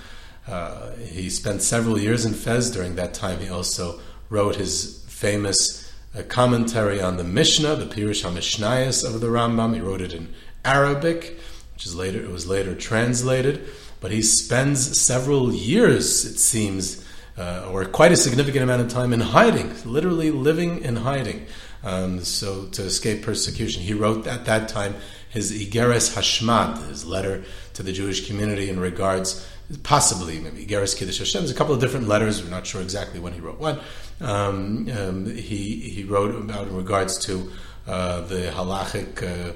uh, 0.46 0.92
he 0.96 1.30
spent 1.30 1.62
several 1.62 1.98
years 1.98 2.24
in 2.24 2.34
Fez. 2.34 2.70
During 2.70 2.96
that 2.96 3.14
time, 3.14 3.40
he 3.40 3.48
also 3.48 4.00
wrote 4.28 4.56
his 4.56 5.04
famous 5.08 5.92
uh, 6.16 6.22
commentary 6.22 7.00
on 7.00 7.16
the 7.16 7.24
Mishnah, 7.24 7.76
the 7.76 7.86
Pirush 7.86 8.24
HaMishnayos 8.24 9.04
of 9.04 9.20
the 9.20 9.28
Rambam. 9.28 9.74
He 9.74 9.80
wrote 9.80 10.00
it 10.00 10.12
in 10.12 10.34
Arabic, 10.64 11.38
which 11.84 11.90
is 11.90 11.96
later 11.96 12.18
it 12.18 12.30
was 12.30 12.46
later 12.46 12.74
translated. 12.74 13.68
But 14.00 14.10
he 14.10 14.22
spends 14.22 14.98
several 14.98 15.52
years, 15.52 16.24
it 16.24 16.38
seems, 16.38 17.04
uh, 17.36 17.68
or 17.70 17.84
quite 17.84 18.10
a 18.10 18.16
significant 18.16 18.62
amount 18.62 18.80
of 18.80 18.88
time 18.88 19.12
in 19.12 19.20
hiding, 19.20 19.74
literally 19.84 20.30
living 20.30 20.82
in 20.82 20.96
hiding. 20.96 21.44
Um, 21.82 22.24
so 22.24 22.64
to 22.68 22.82
escape 22.82 23.22
persecution, 23.22 23.82
he 23.82 23.92
wrote 23.92 24.26
at 24.26 24.46
that 24.46 24.68
time 24.68 24.94
his 25.28 25.52
Igeres 25.52 26.14
Hashmad, 26.14 26.88
his 26.88 27.04
letter 27.04 27.44
to 27.74 27.82
the 27.82 27.92
Jewish 27.92 28.26
community 28.26 28.70
in 28.70 28.80
regards 28.80 29.46
possibly 29.82 30.38
maybe 30.40 30.64
Geras 30.64 30.96
Kiddush 30.96 31.18
Hashem. 31.18 31.42
There's 31.42 31.50
a 31.50 31.54
couple 31.54 31.74
of 31.74 31.80
different 31.80 32.08
letters. 32.08 32.42
We're 32.42 32.50
not 32.50 32.66
sure 32.66 32.80
exactly 32.80 33.20
when 33.20 33.34
he 33.34 33.40
wrote 33.40 33.58
what. 33.58 33.82
Um, 34.22 34.88
um, 34.96 35.26
he 35.26 35.80
he 35.80 36.04
wrote 36.04 36.34
about 36.34 36.68
in 36.68 36.76
regards 36.76 37.18
to 37.26 37.50
uh, 37.86 38.22
the 38.22 38.52
halachic 38.54 39.22
uh, 39.22 39.52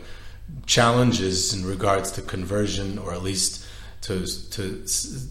challenges 0.67 1.55
in 1.55 1.65
regards 1.65 2.13
to 2.13 2.23
conversion, 2.23 2.99
or 2.99 3.13
at 3.13 3.23
least 3.23 3.65
to, 4.03 4.27
to, 4.51 4.85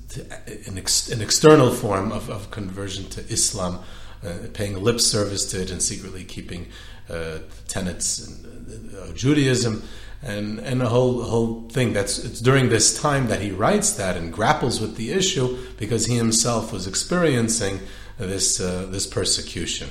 to 0.10 0.22
an, 0.68 0.78
ex, 0.78 1.10
an, 1.10 1.22
external 1.22 1.72
form 1.72 2.12
of, 2.12 2.30
of 2.30 2.52
conversion 2.52 3.10
to 3.10 3.22
Islam, 3.32 3.80
uh, 4.26 4.34
paying 4.54 4.82
lip 4.82 5.00
service 5.00 5.46
to 5.52 5.62
it 5.62 5.72
and 5.72 5.82
secretly 5.82 6.24
keeping 6.24 6.68
uh, 7.10 7.40
tenets 7.68 8.28
of 9.00 9.16
Judaism 9.16 9.84
and 10.22 10.60
and 10.60 10.82
a 10.82 10.90
whole 10.90 11.24
whole 11.24 11.70
thing. 11.70 11.94
That's 11.94 12.20
it's 12.20 12.42
during 12.42 12.70
this 12.70 13.00
time 13.00 13.28
that 13.28 13.42
he 13.42 13.52
writes 13.52 13.94
that 13.94 14.18
and 14.18 14.34
grapples 14.34 14.82
with 14.82 14.96
the 14.96 15.12
issue 15.12 15.58
because 15.78 16.08
he 16.08 16.18
himself 16.18 16.74
was 16.74 16.88
experiencing 16.88 17.80
this 18.18 18.60
uh, 18.60 18.88
this 18.90 19.06
persecution. 19.06 19.90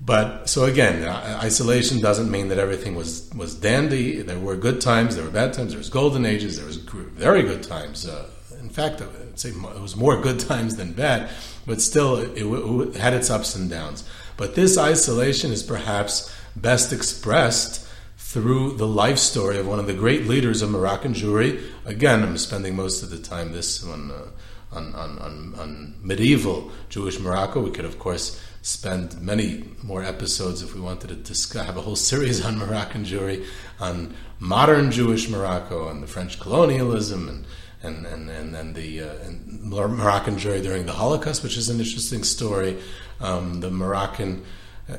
But 0.00 0.48
so 0.48 0.64
again, 0.64 1.02
uh, 1.02 1.40
isolation 1.42 2.00
doesn't 2.00 2.30
mean 2.30 2.48
that 2.48 2.58
everything 2.58 2.94
was 2.94 3.30
was 3.34 3.54
dandy. 3.54 4.22
There 4.22 4.38
were 4.38 4.56
good 4.56 4.80
times, 4.80 5.16
there 5.16 5.24
were 5.24 5.30
bad 5.30 5.52
times, 5.52 5.70
there 5.70 5.78
was 5.78 5.90
golden 5.90 6.24
ages, 6.24 6.56
there 6.56 6.66
was 6.66 6.76
very 6.76 7.42
good 7.42 7.62
times. 7.62 8.06
Uh, 8.06 8.28
in 8.60 8.68
fact, 8.68 9.02
I'd 9.02 9.38
say 9.38 9.50
it 9.50 9.80
was 9.80 9.96
more 9.96 10.20
good 10.20 10.38
times 10.52 10.76
than 10.76 10.92
bad, 10.92 11.30
but 11.66 11.80
still, 11.80 12.16
it, 12.16 12.32
it 12.36 12.96
had 12.96 13.12
its 13.12 13.30
ups 13.30 13.56
and 13.56 13.68
downs. 13.68 14.08
But 14.36 14.54
this 14.54 14.78
isolation 14.78 15.50
is 15.50 15.62
perhaps 15.62 16.32
best 16.54 16.92
expressed 16.92 17.86
through 18.16 18.76
the 18.76 18.86
life 18.86 19.18
story 19.18 19.58
of 19.58 19.66
one 19.66 19.78
of 19.78 19.86
the 19.86 19.94
great 19.94 20.26
leaders 20.26 20.62
of 20.62 20.70
Moroccan 20.70 21.14
Jewry. 21.14 21.62
Again, 21.86 22.22
I'm 22.22 22.36
spending 22.36 22.76
most 22.76 23.02
of 23.02 23.10
the 23.10 23.18
time 23.18 23.52
this 23.52 23.82
on, 23.84 24.10
uh, 24.10 24.76
on, 24.76 24.94
on, 24.94 25.54
on 25.58 25.94
medieval 26.02 26.70
Jewish 26.88 27.18
Morocco. 27.18 27.60
We 27.60 27.70
could, 27.70 27.86
of 27.86 27.98
course, 27.98 28.40
spend 28.68 29.18
many 29.22 29.64
more 29.82 30.04
episodes 30.04 30.62
if 30.62 30.74
we 30.74 30.80
wanted 30.80 31.08
to 31.08 31.14
discuss, 31.14 31.64
have 31.64 31.78
a 31.78 31.80
whole 31.80 31.96
series 31.96 32.44
on 32.44 32.58
Moroccan 32.58 33.02
Jewry, 33.02 33.46
on 33.80 34.14
modern 34.40 34.90
Jewish 34.90 35.28
Morocco, 35.30 35.88
and 35.88 36.02
the 36.02 36.06
French 36.06 36.38
colonialism, 36.38 37.28
and 37.28 37.46
and 37.82 38.06
and 38.06 38.28
and, 38.28 38.54
and 38.54 38.74
the 38.74 39.02
uh, 39.02 39.14
and 39.24 39.62
Moroccan 39.62 40.36
Jewry 40.36 40.62
during 40.62 40.84
the 40.84 40.92
Holocaust, 40.92 41.42
which 41.42 41.56
is 41.56 41.70
an 41.70 41.78
interesting 41.80 42.22
story. 42.22 42.76
Um, 43.20 43.60
the 43.60 43.70
Moroccan 43.70 44.44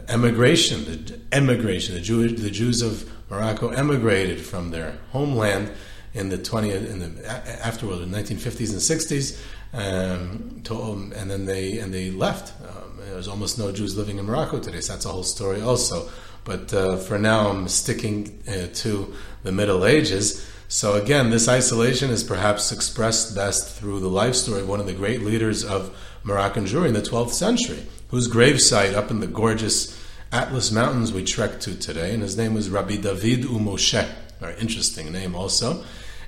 emigration, 0.08 0.86
the 0.86 1.20
emigration, 1.32 1.94
the 1.94 2.02
Jewish, 2.02 2.40
the 2.40 2.50
Jews 2.50 2.82
of 2.82 3.08
Morocco 3.30 3.70
emigrated 3.70 4.42
from 4.42 4.72
their 4.72 4.98
homeland 5.12 5.72
in 6.16 6.30
the 6.30 6.40
20th, 6.40 6.90
in 6.90 7.00
the 7.00 7.28
afterward, 7.64 8.02
in 8.02 8.12
the 8.12 8.18
1950s 8.18 8.72
and 8.72 8.82
60s, 8.82 9.40
um, 9.74 10.62
to, 10.64 10.74
um, 10.74 11.14
and 11.16 11.30
then 11.30 11.46
they 11.46 11.78
and 11.78 11.94
they 11.94 12.10
left. 12.10 12.52
Um, 12.68 12.89
there's 13.06 13.28
almost 13.28 13.58
no 13.58 13.72
Jews 13.72 13.98
living 13.98 14.18
in 14.18 14.26
Morocco 14.26 14.60
today, 14.60 14.82
so 14.82 14.94
that's 14.94 15.06
a 15.06 15.10
whole 15.10 15.24
story 15.24 15.62
also. 15.62 16.10
But 16.44 16.74
uh, 16.74 16.98
for 16.98 17.20
now, 17.20 17.50
I'm 17.50 17.68
sticking 17.68 18.42
uh, 18.48 18.68
to 18.74 19.14
the 19.44 19.52
Middle 19.52 19.86
Ages. 19.86 20.46
So 20.68 20.94
again, 20.94 21.30
this 21.30 21.48
isolation 21.48 22.10
is 22.10 22.24
perhaps 22.24 22.72
expressed 22.72 23.36
best 23.36 23.76
through 23.76 24.00
the 24.00 24.10
life 24.10 24.36
story 24.36 24.62
of 24.62 24.70
one 24.70 24.80
of 24.80 24.86
the 24.86 24.94
great 24.94 25.22
leaders 25.22 25.64
of 25.64 25.96
Moroccan 26.24 26.66
Jewry 26.66 26.88
in 26.88 26.94
the 26.94 27.02
12th 27.02 27.32
century, 27.32 27.86
whose 28.10 28.28
gravesite 28.28 28.94
up 28.94 29.10
in 29.10 29.20
the 29.20 29.28
gorgeous 29.28 30.00
Atlas 30.32 30.72
Mountains 30.72 31.12
we 31.12 31.24
trek 31.24 31.60
to 31.62 31.76
today, 31.76 32.14
and 32.14 32.22
his 32.22 32.38
name 32.38 32.54
was 32.54 32.70
Rabbi 32.70 32.98
David 32.98 33.46
Umoshe. 33.46 34.08
Very 34.40 34.60
interesting 34.60 35.12
name 35.12 35.36
also. 35.36 35.84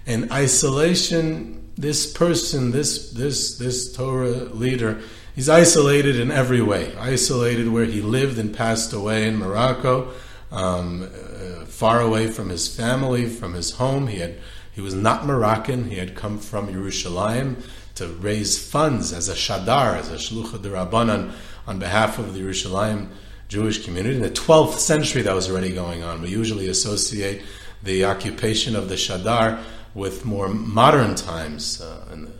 In 0.06 0.32
isolation, 0.32 1.70
this 1.78 2.12
person, 2.12 2.72
this 2.72 3.12
this 3.12 3.58
this 3.58 3.94
Torah 3.94 4.46
leader, 4.46 5.02
he's 5.36 5.50
isolated 5.50 6.20
in 6.20 6.32
every 6.32 6.62
way. 6.62 6.96
Isolated 6.98 7.70
where 7.70 7.86
he 7.86 8.02
lived 8.02 8.38
and 8.38 8.56
passed 8.56 8.94
away 8.94 9.28
in 9.28 9.38
Morocco, 9.38 10.12
um, 10.52 11.04
uh, 11.04 11.65
far 11.65 12.02
away 12.02 12.28
from 12.28 12.50
his 12.50 12.67
family, 12.67 13.28
from 13.28 13.54
his 13.54 13.72
home. 13.72 14.08
He 14.08 14.20
had 14.20 14.38
he 14.72 14.82
was 14.82 14.94
not 14.94 15.26
Moroccan. 15.26 15.89
He 15.89 15.98
had 15.98 16.15
come 16.15 16.39
from 16.39 16.72
Jerusalem 16.72 17.58
to 17.96 18.08
raise 18.08 18.58
funds 18.58 19.12
as 19.12 19.28
a 19.28 19.36
shadar, 19.36 19.98
as 19.98 20.10
a 20.10 20.15
shlucha 20.15 20.62
de 20.62 20.70
Rabbanan, 20.70 21.34
on 21.67 21.78
behalf 21.78 22.20
of 22.20 22.34
the 22.34 22.39
Jerusalem 22.39 23.10
Jewish 23.50 23.84
community. 23.84 24.15
In 24.15 24.22
the 24.22 24.30
12th 24.30 24.78
century, 24.78 25.22
that 25.24 25.36
was 25.36 25.50
already 25.50 25.74
going 25.74 26.04
on. 26.04 26.22
We 26.22 26.30
usually 26.30 26.70
associate 26.70 27.41
the 27.84 28.06
occupation 28.06 28.76
of 28.76 28.88
the 28.88 28.96
Shadar 28.96 29.62
with 29.94 30.24
more 30.24 30.48
modern 30.48 31.15
times, 31.15 31.82
uh, 31.82 32.06
in 32.13 32.26
the 32.26 32.32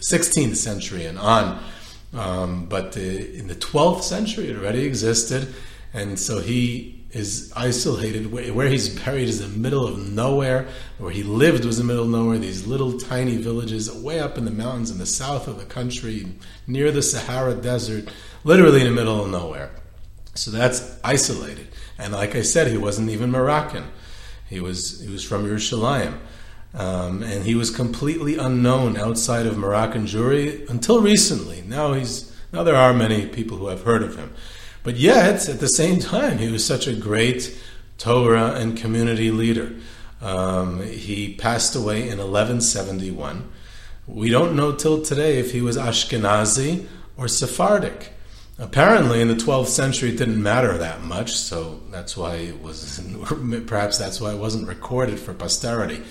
16th 0.00 0.56
century 0.56 1.06
and 1.06 1.18
on. 1.18 1.62
Um, 2.14 2.66
but 2.66 2.92
the, 2.92 3.36
in 3.36 3.48
the 3.48 3.54
12th 3.54 4.02
century, 4.02 4.50
it 4.50 4.56
already 4.56 4.84
existed, 4.84 5.54
and 5.92 6.18
so 6.18 6.40
he 6.40 6.98
is 7.10 7.52
isolated. 7.56 8.30
Where, 8.32 8.68
he's 8.68 8.88
buried 8.88 9.28
is 9.28 9.40
in 9.40 9.52
the 9.52 9.58
middle 9.58 9.86
of 9.86 9.98
nowhere. 9.98 10.66
Where 10.98 11.10
he 11.10 11.22
lived 11.22 11.64
was 11.64 11.78
in 11.78 11.86
the 11.86 11.92
middle 11.92 12.04
of 12.04 12.10
nowhere. 12.10 12.38
These 12.38 12.66
little 12.66 12.98
tiny 12.98 13.36
villages 13.36 13.92
way 13.92 14.20
up 14.20 14.36
in 14.36 14.44
the 14.44 14.50
mountains 14.50 14.90
in 14.90 14.98
the 14.98 15.06
south 15.06 15.48
of 15.48 15.58
the 15.58 15.64
country, 15.64 16.26
near 16.66 16.90
the 16.92 17.02
Sahara 17.02 17.54
Desert, 17.54 18.08
literally 18.44 18.80
in 18.80 18.86
the 18.86 18.92
middle 18.92 19.24
of 19.24 19.30
nowhere. 19.30 19.70
So 20.34 20.50
that's 20.50 20.98
isolated. 21.02 21.68
And 21.98 22.12
like 22.12 22.36
I 22.36 22.42
said, 22.42 22.68
he 22.68 22.76
wasn't 22.76 23.10
even 23.10 23.30
Moroccan. 23.30 23.84
He 24.48 24.60
was 24.60 25.00
he 25.00 25.10
was 25.10 25.24
from 25.24 25.44
Yerushalayim. 25.44 26.18
Um, 26.74 27.22
and 27.22 27.44
he 27.44 27.54
was 27.54 27.70
completely 27.70 28.36
unknown 28.36 28.96
outside 28.96 29.46
of 29.46 29.56
Moroccan 29.56 30.06
Jewry 30.06 30.68
until 30.68 31.00
recently. 31.00 31.62
Now 31.66 31.94
he's 31.94 32.32
now 32.52 32.62
there 32.62 32.76
are 32.76 32.92
many 32.92 33.26
people 33.26 33.56
who 33.56 33.68
have 33.68 33.82
heard 33.82 34.02
of 34.02 34.16
him, 34.16 34.34
but 34.82 34.96
yet 34.96 35.48
at 35.48 35.60
the 35.60 35.68
same 35.68 35.98
time 35.98 36.38
he 36.38 36.50
was 36.50 36.64
such 36.64 36.86
a 36.86 36.94
great 36.94 37.58
Torah 37.96 38.52
and 38.52 38.76
community 38.76 39.30
leader. 39.30 39.74
Um, 40.20 40.82
he 40.82 41.34
passed 41.34 41.74
away 41.74 42.02
in 42.02 42.18
1171. 42.18 43.50
We 44.06 44.30
don't 44.30 44.56
know 44.56 44.72
till 44.72 45.02
today 45.02 45.38
if 45.38 45.52
he 45.52 45.60
was 45.60 45.76
Ashkenazi 45.76 46.86
or 47.16 47.28
Sephardic. 47.28 48.12
Apparently, 48.60 49.20
in 49.20 49.28
the 49.28 49.34
12th 49.34 49.68
century, 49.68 50.10
it 50.10 50.18
didn't 50.18 50.42
matter 50.42 50.76
that 50.78 51.02
much, 51.02 51.36
so 51.36 51.80
that's 51.92 52.16
why 52.16 52.34
it 52.36 52.60
was. 52.60 53.00
Perhaps 53.66 53.98
that's 53.98 54.20
why 54.20 54.32
it 54.32 54.38
wasn't 54.38 54.66
recorded 54.66 55.20
for 55.20 55.32
posterity 55.32 56.02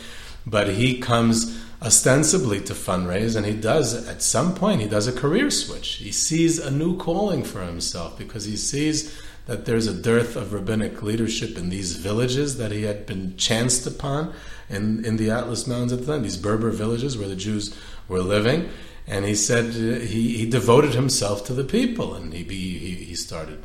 but 0.49 0.69
he 0.69 0.99
comes 0.99 1.63
ostensibly 1.81 2.59
to 2.59 2.73
fundraise 2.73 3.35
and 3.35 3.45
he 3.45 3.53
does 3.53 4.07
at 4.07 4.23
some 4.23 4.55
point 4.55 4.81
he 4.81 4.87
does 4.87 5.07
a 5.07 5.11
career 5.11 5.51
switch 5.51 5.95
he 5.95 6.11
sees 6.11 6.57
a 6.57 6.71
new 6.71 6.97
calling 6.97 7.43
for 7.43 7.61
himself 7.61 8.17
because 8.17 8.45
he 8.45 8.57
sees 8.57 9.15
that 9.47 9.65
there's 9.65 9.87
a 9.87 9.93
dearth 9.93 10.35
of 10.35 10.53
rabbinic 10.53 11.01
leadership 11.01 11.57
in 11.57 11.69
these 11.69 11.95
villages 11.95 12.57
that 12.57 12.71
he 12.71 12.83
had 12.83 13.05
been 13.05 13.35
chanced 13.37 13.87
upon 13.87 14.33
in, 14.69 15.03
in 15.05 15.15
the 15.15 15.31
Atlas 15.31 15.65
Mountains 15.65 15.93
at 15.93 15.99
the 15.99 16.05
time, 16.05 16.23
these 16.23 16.37
Berber 16.37 16.69
villages 16.69 17.17
where 17.17 17.29
the 17.29 17.35
Jews 17.35 17.75
were 18.09 18.19
living. 18.19 18.69
And 19.07 19.23
he 19.23 19.35
said 19.35 19.67
uh, 19.67 19.99
he, 20.05 20.37
he 20.37 20.49
devoted 20.49 20.93
himself 20.93 21.45
to 21.45 21.53
the 21.53 21.63
people 21.63 22.13
and 22.13 22.33
he, 22.33 22.43
he, 22.43 22.95
he 23.05 23.15
started 23.15 23.63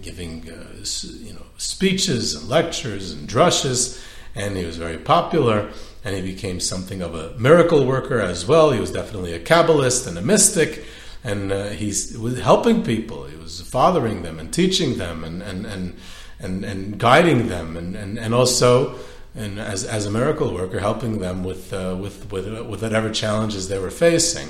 giving 0.00 0.48
uh, 0.48 0.84
you 1.18 1.32
know 1.32 1.44
speeches 1.58 2.36
and 2.36 2.48
lectures 2.48 3.10
and 3.10 3.28
drushes 3.28 4.00
and 4.36 4.56
he 4.56 4.64
was 4.64 4.76
very 4.76 4.98
popular 4.98 5.70
and 6.04 6.14
he 6.14 6.22
became 6.22 6.60
something 6.60 7.02
of 7.02 7.14
a 7.14 7.36
miracle 7.36 7.84
worker 7.84 8.20
as 8.20 8.46
well. 8.46 8.70
He 8.70 8.78
was 8.78 8.92
definitely 8.92 9.32
a 9.32 9.40
Kabbalist 9.40 10.06
and 10.06 10.16
a 10.16 10.22
mystic, 10.22 10.84
and 11.24 11.50
uh, 11.50 11.70
he 11.70 11.86
was 11.86 12.38
helping 12.40 12.84
people. 12.84 13.24
He 13.24 13.36
was 13.36 13.60
fathering 13.62 14.22
them 14.22 14.38
and 14.38 14.52
teaching 14.52 14.98
them 14.98 15.24
and, 15.24 15.42
and, 15.42 15.66
and, 15.66 15.96
and, 16.38 16.64
and 16.64 16.98
guiding 16.98 17.48
them, 17.48 17.76
and, 17.76 17.96
and, 17.96 18.18
and 18.18 18.32
also 18.32 18.96
and 19.34 19.58
as, 19.58 19.84
as 19.84 20.06
a 20.06 20.10
miracle 20.10 20.54
worker, 20.54 20.78
helping 20.78 21.18
them 21.18 21.44
with, 21.44 21.72
uh, 21.72 21.96
with, 22.00 22.30
with, 22.30 22.46
with 22.46 22.82
whatever 22.82 23.10
challenges 23.10 23.68
they 23.68 23.78
were 23.78 23.90
facing. 23.90 24.48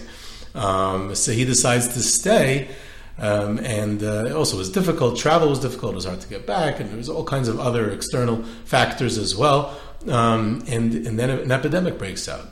Um, 0.55 1.15
so 1.15 1.33
he 1.33 1.45
decides 1.45 1.89
to 1.95 2.01
stay. 2.01 2.69
Um, 3.19 3.59
and 3.61 4.03
uh, 4.03 4.37
also, 4.37 4.59
was 4.59 4.71
difficult. 4.71 5.17
Travel 5.19 5.49
was 5.49 5.61
difficult. 5.61 5.93
It 5.93 5.97
was 5.97 6.05
hard 6.05 6.21
to 6.21 6.29
get 6.29 6.47
back, 6.47 6.81
and 6.81 6.91
there 6.91 6.99
was 6.99 7.09
all 7.09 7.25
kinds 7.25 7.49
of 7.49 7.59
other 7.59 7.91
external 7.91 8.43
factors 8.65 9.17
as 9.17 9.35
well 9.35 9.75
um, 10.09 10.63
and 10.69 10.95
and 11.07 11.19
then 11.19 11.31
an 11.31 11.51
epidemic 11.51 11.99
breaks 11.99 12.29
out. 12.29 12.49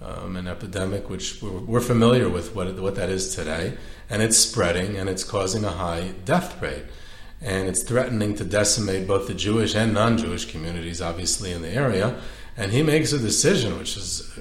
Um, 0.00 0.36
an 0.36 0.46
epidemic 0.46 1.10
which 1.10 1.42
we're, 1.42 1.50
we're, 1.50 1.80
familiar 1.80 2.28
with 2.28 2.54
what 2.54 2.78
what 2.80 2.94
that 2.94 3.08
is 3.08 3.34
today, 3.34 3.76
and 4.08 4.22
it's 4.22 4.36
spreading 4.36 4.96
and 4.96 5.08
it's 5.08 5.24
causing 5.24 5.64
a 5.64 5.70
high 5.70 6.14
death 6.24 6.60
rate, 6.62 6.84
and 7.40 7.68
it's 7.68 7.82
threatening 7.82 8.34
to 8.36 8.44
decimate 8.44 9.08
both 9.08 9.26
the 9.26 9.34
Jewish 9.34 9.74
and 9.74 9.92
non-Jewish 9.92 10.50
communities, 10.50 11.02
obviously 11.02 11.52
in 11.52 11.62
the 11.62 11.70
area. 11.70 12.20
And 12.56 12.72
he 12.72 12.82
makes 12.82 13.12
a 13.12 13.18
decision, 13.20 13.78
which 13.78 13.96
is, 13.96 14.36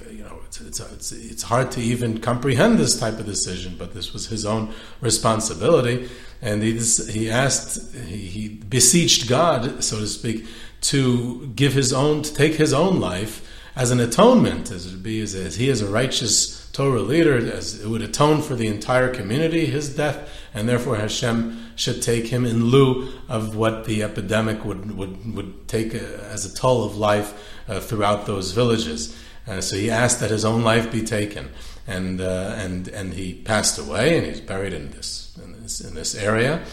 it's, 0.47 0.61
it's, 0.61 0.79
it's, 0.79 1.11
it's 1.11 1.43
hard 1.43 1.71
to 1.71 1.81
even 1.81 2.19
comprehend 2.19 2.79
this 2.79 2.99
type 2.99 3.19
of 3.19 3.25
decision, 3.25 3.75
but 3.77 3.93
this 3.93 4.13
was 4.13 4.27
his 4.27 4.45
own 4.45 4.73
responsibility. 5.01 6.09
And 6.41 6.63
he, 6.63 6.77
he 7.11 7.29
asked, 7.29 7.95
he, 7.95 8.17
he 8.17 8.47
beseeched 8.49 9.27
God, 9.27 9.83
so 9.83 9.99
to 9.99 10.07
speak, 10.07 10.45
to 10.81 11.51
give 11.55 11.73
his 11.73 11.91
own, 11.91 12.21
to 12.21 12.33
take 12.33 12.55
his 12.55 12.73
own 12.73 12.99
life 12.99 13.43
as 13.75 13.91
an 13.91 13.99
atonement, 13.99 14.71
as 14.71 14.91
it 14.91 15.03
be 15.03 15.21
as, 15.21 15.35
as 15.35 15.55
he 15.55 15.69
is 15.69 15.81
a 15.81 15.87
righteous 15.87 16.69
Torah 16.71 17.01
leader, 17.01 17.37
as 17.37 17.81
it 17.83 17.87
would 17.87 18.01
atone 18.01 18.41
for 18.41 18.55
the 18.55 18.67
entire 18.67 19.13
community, 19.13 19.65
his 19.65 19.95
death, 19.95 20.29
and 20.53 20.69
therefore 20.69 20.95
Hashem 20.95 21.71
should 21.75 22.01
take 22.01 22.27
him 22.27 22.45
in 22.45 22.65
lieu 22.65 23.11
of 23.27 23.55
what 23.55 23.85
the 23.85 24.03
epidemic 24.03 24.63
would 24.65 24.97
would, 24.97 25.35
would 25.35 25.67
take 25.67 25.93
a, 25.93 26.23
as 26.31 26.45
a 26.45 26.53
toll 26.53 26.83
of 26.83 26.97
life 26.97 27.33
uh, 27.67 27.79
throughout 27.79 28.25
those 28.25 28.51
villages. 28.51 29.15
Uh, 29.47 29.61
so 29.61 29.75
he 29.75 29.89
asked 29.89 30.19
that 30.19 30.29
his 30.29 30.43
own 30.43 30.63
life 30.63 30.91
be 30.91 31.03
taken, 31.03 31.49
and 31.87 32.19
uh, 32.19 32.53
and 32.57 32.87
and 32.89 33.13
he 33.13 33.33
passed 33.33 33.79
away, 33.79 34.17
and 34.17 34.27
he's 34.27 34.41
buried 34.41 34.73
in 34.73 34.91
this 34.91 35.37
in 35.41 35.61
this, 35.61 35.79
in 35.81 35.95
this 35.95 36.15
area. 36.15 36.63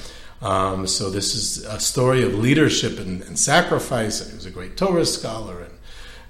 Um, 0.45 0.87
so 0.87 1.09
this 1.09 1.35
is 1.35 1.65
a 1.65 1.81
story 1.81 2.23
of 2.23 2.35
leadership 2.35 2.99
and, 2.99 3.23
and 3.23 3.39
sacrifice. 3.39 4.29
He 4.29 4.35
was 4.35 4.45
a 4.45 4.51
great 4.51 4.77
Torah 4.77 5.07
scholar 5.07 5.67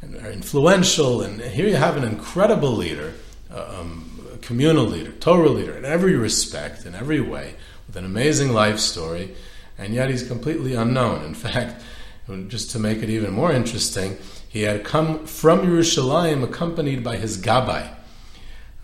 and, 0.03 0.15
and 0.15 0.27
influential. 0.27 1.23
And 1.23 1.41
here 1.41 1.67
you 1.67 1.77
have 1.77 1.97
an 1.97 2.05
incredible 2.05 2.71
leader, 2.71 3.15
uh, 3.53 3.81
um, 3.81 4.39
communal 4.41 4.85
leader, 4.85 5.11
Torah 5.13 5.49
leader 5.49 5.77
in 5.77 5.85
every 5.85 6.15
respect, 6.15 6.87
in 6.87 6.95
every 6.95 7.21
way, 7.21 7.57
with 7.89 7.97
an 7.97 8.05
amazing 8.05 8.53
life 8.53 8.79
story. 8.79 9.35
And 9.79 9.93
yet 9.93 10.11
he's 10.11 10.27
completely 10.27 10.75
unknown. 10.75 11.25
In 11.25 11.35
fact, 11.35 11.83
just 12.47 12.71
to 12.71 12.79
make 12.79 13.03
it 13.03 13.11
even 13.11 13.33
more 13.33 13.51
interesting, 13.51 14.17
he 14.55 14.63
had 14.63 14.85
come 14.85 15.27
from 15.27 15.67
Yerushalayim 15.67 16.45
accompanied 16.45 17.03
by 17.03 17.17
his 17.17 17.37
gabbai. 17.43 17.93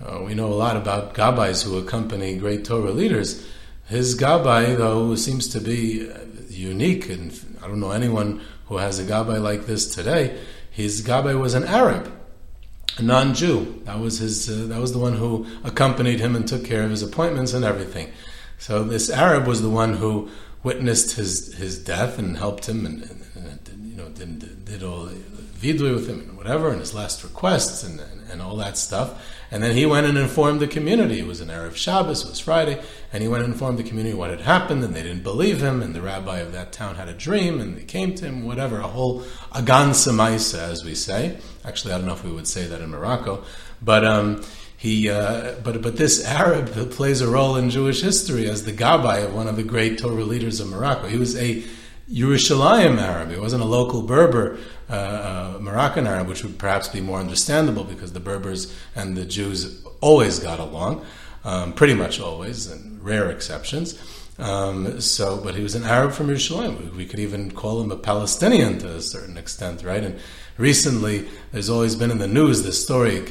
Uh, 0.04 0.20
we 0.26 0.35
know 0.35 0.48
a 0.48 0.59
lot 0.66 0.76
about 0.76 1.14
gabbais 1.14 1.62
who 1.62 1.78
accompany 1.78 2.37
great 2.37 2.64
Torah 2.64 2.90
leaders. 2.90 3.46
His 3.87 4.18
gabbai, 4.18 4.76
though, 4.76 5.14
seems 5.14 5.46
to 5.46 5.61
be 5.61 6.11
uh, 6.11 6.18
unique, 6.48 7.09
and 7.09 7.33
I 7.62 7.68
don't 7.68 7.78
know 7.78 7.92
anyone 7.92 8.40
who 8.66 8.78
has 8.78 8.98
a 8.98 9.04
gabbai 9.04 9.40
like 9.40 9.66
this 9.66 9.94
today. 9.94 10.40
His 10.72 11.06
gabbai 11.06 11.38
was 11.38 11.54
an 11.54 11.62
Arab, 11.62 12.12
a 12.98 13.02
non-Jew. 13.02 13.83
That 13.85 14.00
was 14.00 14.18
his. 14.18 14.50
Uh, 14.50 14.66
that 14.66 14.80
was 14.80 14.92
the 14.92 14.98
one 14.98 15.14
who 15.14 15.46
accompanied 15.62 16.18
him 16.18 16.35
and 16.35 16.48
took 16.48 16.64
care 16.64 16.83
of 16.83 16.90
his 16.90 17.04
appointments 17.04 17.52
and 17.52 17.64
everything. 17.64 18.11
So 18.59 18.83
this 18.83 19.09
Arab 19.09 19.46
was 19.46 19.62
the 19.62 19.70
one 19.70 19.94
who 19.98 20.30
witnessed 20.64 21.14
his 21.14 21.54
his 21.54 21.78
death 21.78 22.18
and 22.18 22.38
helped 22.38 22.68
him, 22.68 22.85
and, 22.85 23.04
and, 23.04 23.68
and 23.68 23.88
you 23.88 23.94
know 23.94 24.09
did, 24.09 24.64
did 24.64 24.83
all 24.83 25.09
vidui 25.61 25.94
with 25.94 26.09
him 26.09 26.20
and 26.20 26.37
whatever, 26.37 26.70
and 26.70 26.81
his 26.81 26.94
last 26.94 27.23
requests 27.23 27.83
and, 27.83 28.01
and, 28.01 28.31
and 28.31 28.42
all 28.42 28.57
that 28.57 28.79
stuff. 28.79 29.23
And 29.51 29.62
then 29.62 29.75
he 29.75 29.85
went 29.85 30.07
and 30.07 30.16
informed 30.16 30.61
the 30.61 30.68
community. 30.68 31.18
It 31.18 31.27
was 31.27 31.40
an 31.40 31.49
Erev 31.49 31.75
Shabbos, 31.75 32.25
it 32.25 32.29
was 32.29 32.38
Friday, 32.38 32.81
and 33.12 33.23
he 33.23 33.29
went 33.29 33.44
and 33.44 33.53
informed 33.53 33.79
the 33.79 33.83
community 33.83 34.14
what 34.14 34.31
had 34.31 34.40
happened, 34.40 34.85
and 34.85 34.94
they 34.94 35.03
didn't 35.03 35.25
believe 35.25 35.61
him, 35.61 35.83
and 35.83 35.94
the 35.94 36.01
rabbi 36.01 36.38
of 36.38 36.53
that 36.53 36.73
town 36.73 36.94
had 36.94 37.09
a 37.09 37.14
dream, 37.14 37.61
and 37.61 37.77
they 37.77 37.83
came 37.83 38.14
to 38.14 38.25
him, 38.25 38.44
whatever, 38.44 38.79
a 38.79 38.87
whole 38.87 39.25
agan 39.53 39.90
samaisa, 39.90 40.59
as 40.59 40.85
we 40.85 40.94
say. 40.94 41.38
Actually, 41.64 41.94
I 41.94 41.99
don't 41.99 42.07
know 42.07 42.14
if 42.14 42.25
we 42.25 42.31
would 42.31 42.46
say 42.46 42.66
that 42.66 42.81
in 42.81 42.90
Morocco, 42.90 43.44
but 43.83 44.05
um, 44.05 44.44
he, 44.77 45.11
uh, 45.11 45.57
but 45.62 45.83
but 45.83 45.96
this 45.96 46.25
Arab 46.25 46.90
plays 46.92 47.20
a 47.20 47.29
role 47.29 47.57
in 47.57 47.68
Jewish 47.68 48.01
history 48.01 48.49
as 48.49 48.64
the 48.64 48.73
gabbai 48.73 49.27
of 49.27 49.35
one 49.35 49.46
of 49.46 49.57
the 49.57 49.62
great 49.62 49.99
Torah 49.99 50.25
leaders 50.25 50.61
of 50.61 50.68
Morocco. 50.68 51.07
He 51.07 51.18
was 51.18 51.37
a 51.37 51.62
Yerushalayim 52.11 52.99
Arab. 52.99 53.31
It 53.31 53.40
wasn't 53.40 53.62
a 53.62 53.66
local 53.66 54.03
Berber 54.03 54.59
uh, 54.88 54.92
uh, 54.92 55.59
Moroccan 55.61 56.07
Arab, 56.07 56.27
which 56.27 56.42
would 56.42 56.59
perhaps 56.59 56.88
be 56.88 57.01
more 57.01 57.20
understandable 57.20 57.85
because 57.85 58.12
the 58.12 58.20
Berbers 58.20 58.75
and 58.96 59.16
the 59.16 59.25
Jews 59.25 59.85
always 60.01 60.40
got 60.40 60.59
along, 60.59 61.07
um, 61.44 61.73
pretty 61.73 61.94
much 61.94 62.18
always, 62.18 62.66
and 62.66 63.01
rare 63.03 63.31
exceptions. 63.31 64.01
Um, 64.38 65.01
so, 65.01 65.37
but 65.37 65.55
he 65.55 65.62
was 65.62 65.77
an 65.77 65.85
Arab 65.85 66.12
from 66.12 66.29
Yerushalayim. 66.29 66.96
We 66.96 67.07
could 67.07 67.20
even 67.20 67.53
call 67.53 67.81
him 67.81 67.92
a 67.92 67.96
Palestinian 67.96 68.79
to 68.81 68.96
a 68.96 69.03
certain 69.03 69.37
extent, 69.37 69.85
right? 69.85 70.03
And 70.03 70.18
recently, 70.57 71.29
there's 71.53 71.70
always 71.70 71.94
been 71.94 72.11
in 72.11 72.18
the 72.18 72.27
news 72.27 72.64
this 72.64 72.83
story: 72.83 73.25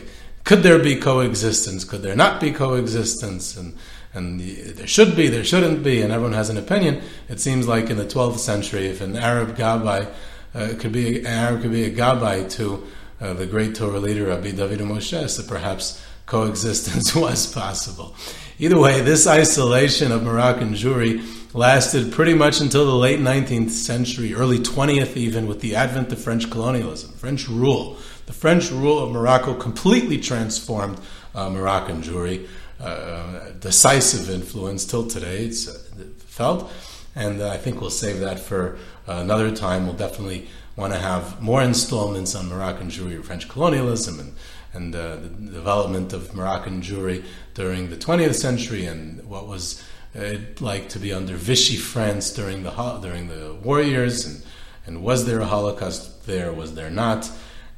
could 0.45 0.63
there 0.63 0.79
be 0.79 0.95
coexistence? 0.95 1.83
Could 1.83 2.01
there 2.01 2.15
not 2.15 2.39
be 2.39 2.51
coexistence? 2.51 3.57
And 3.57 3.75
and 4.13 4.39
there 4.39 4.87
should 4.87 5.15
be, 5.15 5.27
there 5.27 5.43
shouldn't 5.43 5.83
be, 5.83 6.01
and 6.01 6.11
everyone 6.11 6.33
has 6.33 6.49
an 6.49 6.57
opinion. 6.57 7.01
It 7.27 7.39
seems 7.39 7.67
like 7.67 7.89
in 7.89 7.97
the 7.97 8.05
12th 8.05 8.39
century, 8.39 8.87
if 8.87 9.01
an 9.01 9.15
Arab 9.15 9.55
gabbai 9.55 10.11
uh, 10.55 10.73
could 10.79 10.91
be 10.91 11.19
an 11.19 11.27
Arab 11.27 11.61
could 11.61 11.71
be 11.71 11.85
a 11.85 11.91
gabbai 11.91 12.49
to 12.51 12.87
uh, 13.21 13.33
the 13.33 13.45
great 13.45 13.75
Torah 13.75 13.99
leader 13.99 14.25
Rabbi 14.25 14.51
David 14.51 14.79
Moshe, 14.79 15.29
so 15.29 15.43
perhaps 15.43 16.03
coexistence 16.25 17.15
was 17.15 17.51
possible. 17.51 18.15
Either 18.57 18.79
way, 18.79 19.01
this 19.01 19.27
isolation 19.27 20.11
of 20.11 20.23
Moroccan 20.23 20.73
Jewry 20.73 21.23
lasted 21.53 22.11
pretty 22.11 22.33
much 22.33 22.61
until 22.61 22.85
the 22.85 22.95
late 22.95 23.19
19th 23.19 23.71
century, 23.71 24.33
early 24.33 24.59
20th 24.59 25.17
even, 25.17 25.47
with 25.47 25.61
the 25.61 25.75
advent 25.75 26.11
of 26.11 26.19
French 26.19 26.49
colonialism, 26.51 27.11
French 27.13 27.47
rule. 27.47 27.97
The 28.25 28.33
French 28.33 28.69
rule 28.69 28.99
of 28.99 29.11
Morocco 29.11 29.55
completely 29.55 30.19
transformed 30.19 30.99
uh, 31.33 31.49
Moroccan 31.49 32.03
Jewry, 32.03 32.47
uh, 32.79 33.51
decisive 33.59 34.29
influence 34.29 34.85
till 34.85 35.07
today, 35.07 35.45
it's 35.45 35.67
uh, 35.67 35.79
felt. 36.19 36.71
And 37.15 37.41
I 37.41 37.57
think 37.57 37.81
we'll 37.81 37.89
save 37.89 38.19
that 38.19 38.39
for 38.39 38.77
another 39.07 39.53
time. 39.53 39.85
We'll 39.85 39.95
definitely 39.95 40.47
want 40.75 40.93
to 40.93 40.99
have 40.99 41.41
more 41.41 41.61
installments 41.61 42.35
on 42.35 42.47
Moroccan 42.47 42.89
Jewry, 42.89 43.21
French 43.23 43.49
colonialism, 43.49 44.19
and 44.19 44.33
and 44.73 44.95
uh, 44.95 45.15
the 45.15 45.29
development 45.51 46.13
of 46.13 46.35
Moroccan 46.35 46.81
Jewry 46.81 47.23
during 47.53 47.89
the 47.89 47.97
20th 47.97 48.35
century 48.35 48.85
and 48.85 49.23
what 49.25 49.47
was 49.47 49.83
it 50.13 50.61
like 50.61 50.89
to 50.89 50.99
be 50.99 51.13
under 51.13 51.35
Vichy 51.35 51.77
France 51.77 52.31
during 52.31 52.63
the 52.63 52.71
during 53.01 53.27
the 53.29 53.55
war 53.63 53.81
years 53.81 54.25
and 54.25 54.43
and 54.85 55.03
was 55.03 55.25
there 55.25 55.39
a 55.39 55.45
Holocaust 55.45 56.25
there 56.25 56.53
was 56.53 56.75
there 56.75 56.89
not 56.89 57.29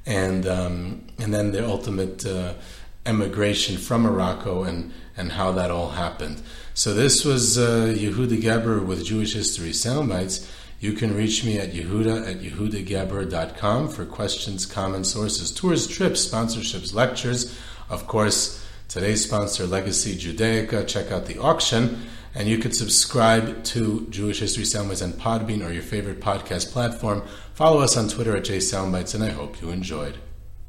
and 0.05 0.45
um, 0.47 1.07
and 1.19 1.33
then 1.33 1.51
the 1.51 1.65
ultimate 1.65 2.25
uh, 2.25 2.53
emigration 3.05 3.77
from 3.77 4.03
Morocco 4.03 4.63
and 4.63 4.93
and 5.17 5.33
how 5.33 5.51
that 5.51 5.71
all 5.71 5.89
happened. 5.89 6.41
So 6.73 6.93
this 6.93 7.25
was 7.25 7.57
uh, 7.57 7.93
Yehuda 7.97 8.41
Geberer 8.41 8.83
with 8.85 9.05
Jewish 9.05 9.33
History 9.33 9.71
Soundbites. 9.71 10.49
You 10.79 10.93
can 10.93 11.15
reach 11.15 11.43
me 11.43 11.59
at 11.59 11.73
yehuda 11.73 12.27
at 12.27 12.41
yehudageber.com 12.41 13.89
for 13.89 14.05
questions, 14.05 14.65
comments, 14.65 15.09
sources, 15.09 15.51
tours, 15.51 15.85
trips, 15.85 16.27
sponsorships, 16.27 16.93
lectures. 16.93 17.55
Of 17.89 18.07
course, 18.07 18.65
today's 18.87 19.23
sponsor, 19.23 19.67
Legacy 19.67 20.15
Judaica. 20.15 20.87
Check 20.87 21.11
out 21.11 21.27
the 21.27 21.37
auction. 21.37 22.07
And 22.33 22.47
you 22.47 22.57
could 22.57 22.75
subscribe 22.75 23.63
to 23.65 24.07
Jewish 24.09 24.39
History 24.39 24.63
Soundbites 24.63 25.03
on 25.03 25.11
Podbean 25.13 25.63
or 25.63 25.71
your 25.71 25.83
favorite 25.83 26.21
podcast 26.21 26.71
platform. 26.71 27.23
Follow 27.53 27.81
us 27.81 27.97
on 27.97 28.07
Twitter 28.07 28.35
at 28.35 28.43
JSoundbites, 28.43 29.13
and 29.13 29.23
I 29.23 29.29
hope 29.29 29.61
you 29.61 29.69
enjoyed. 29.69 30.17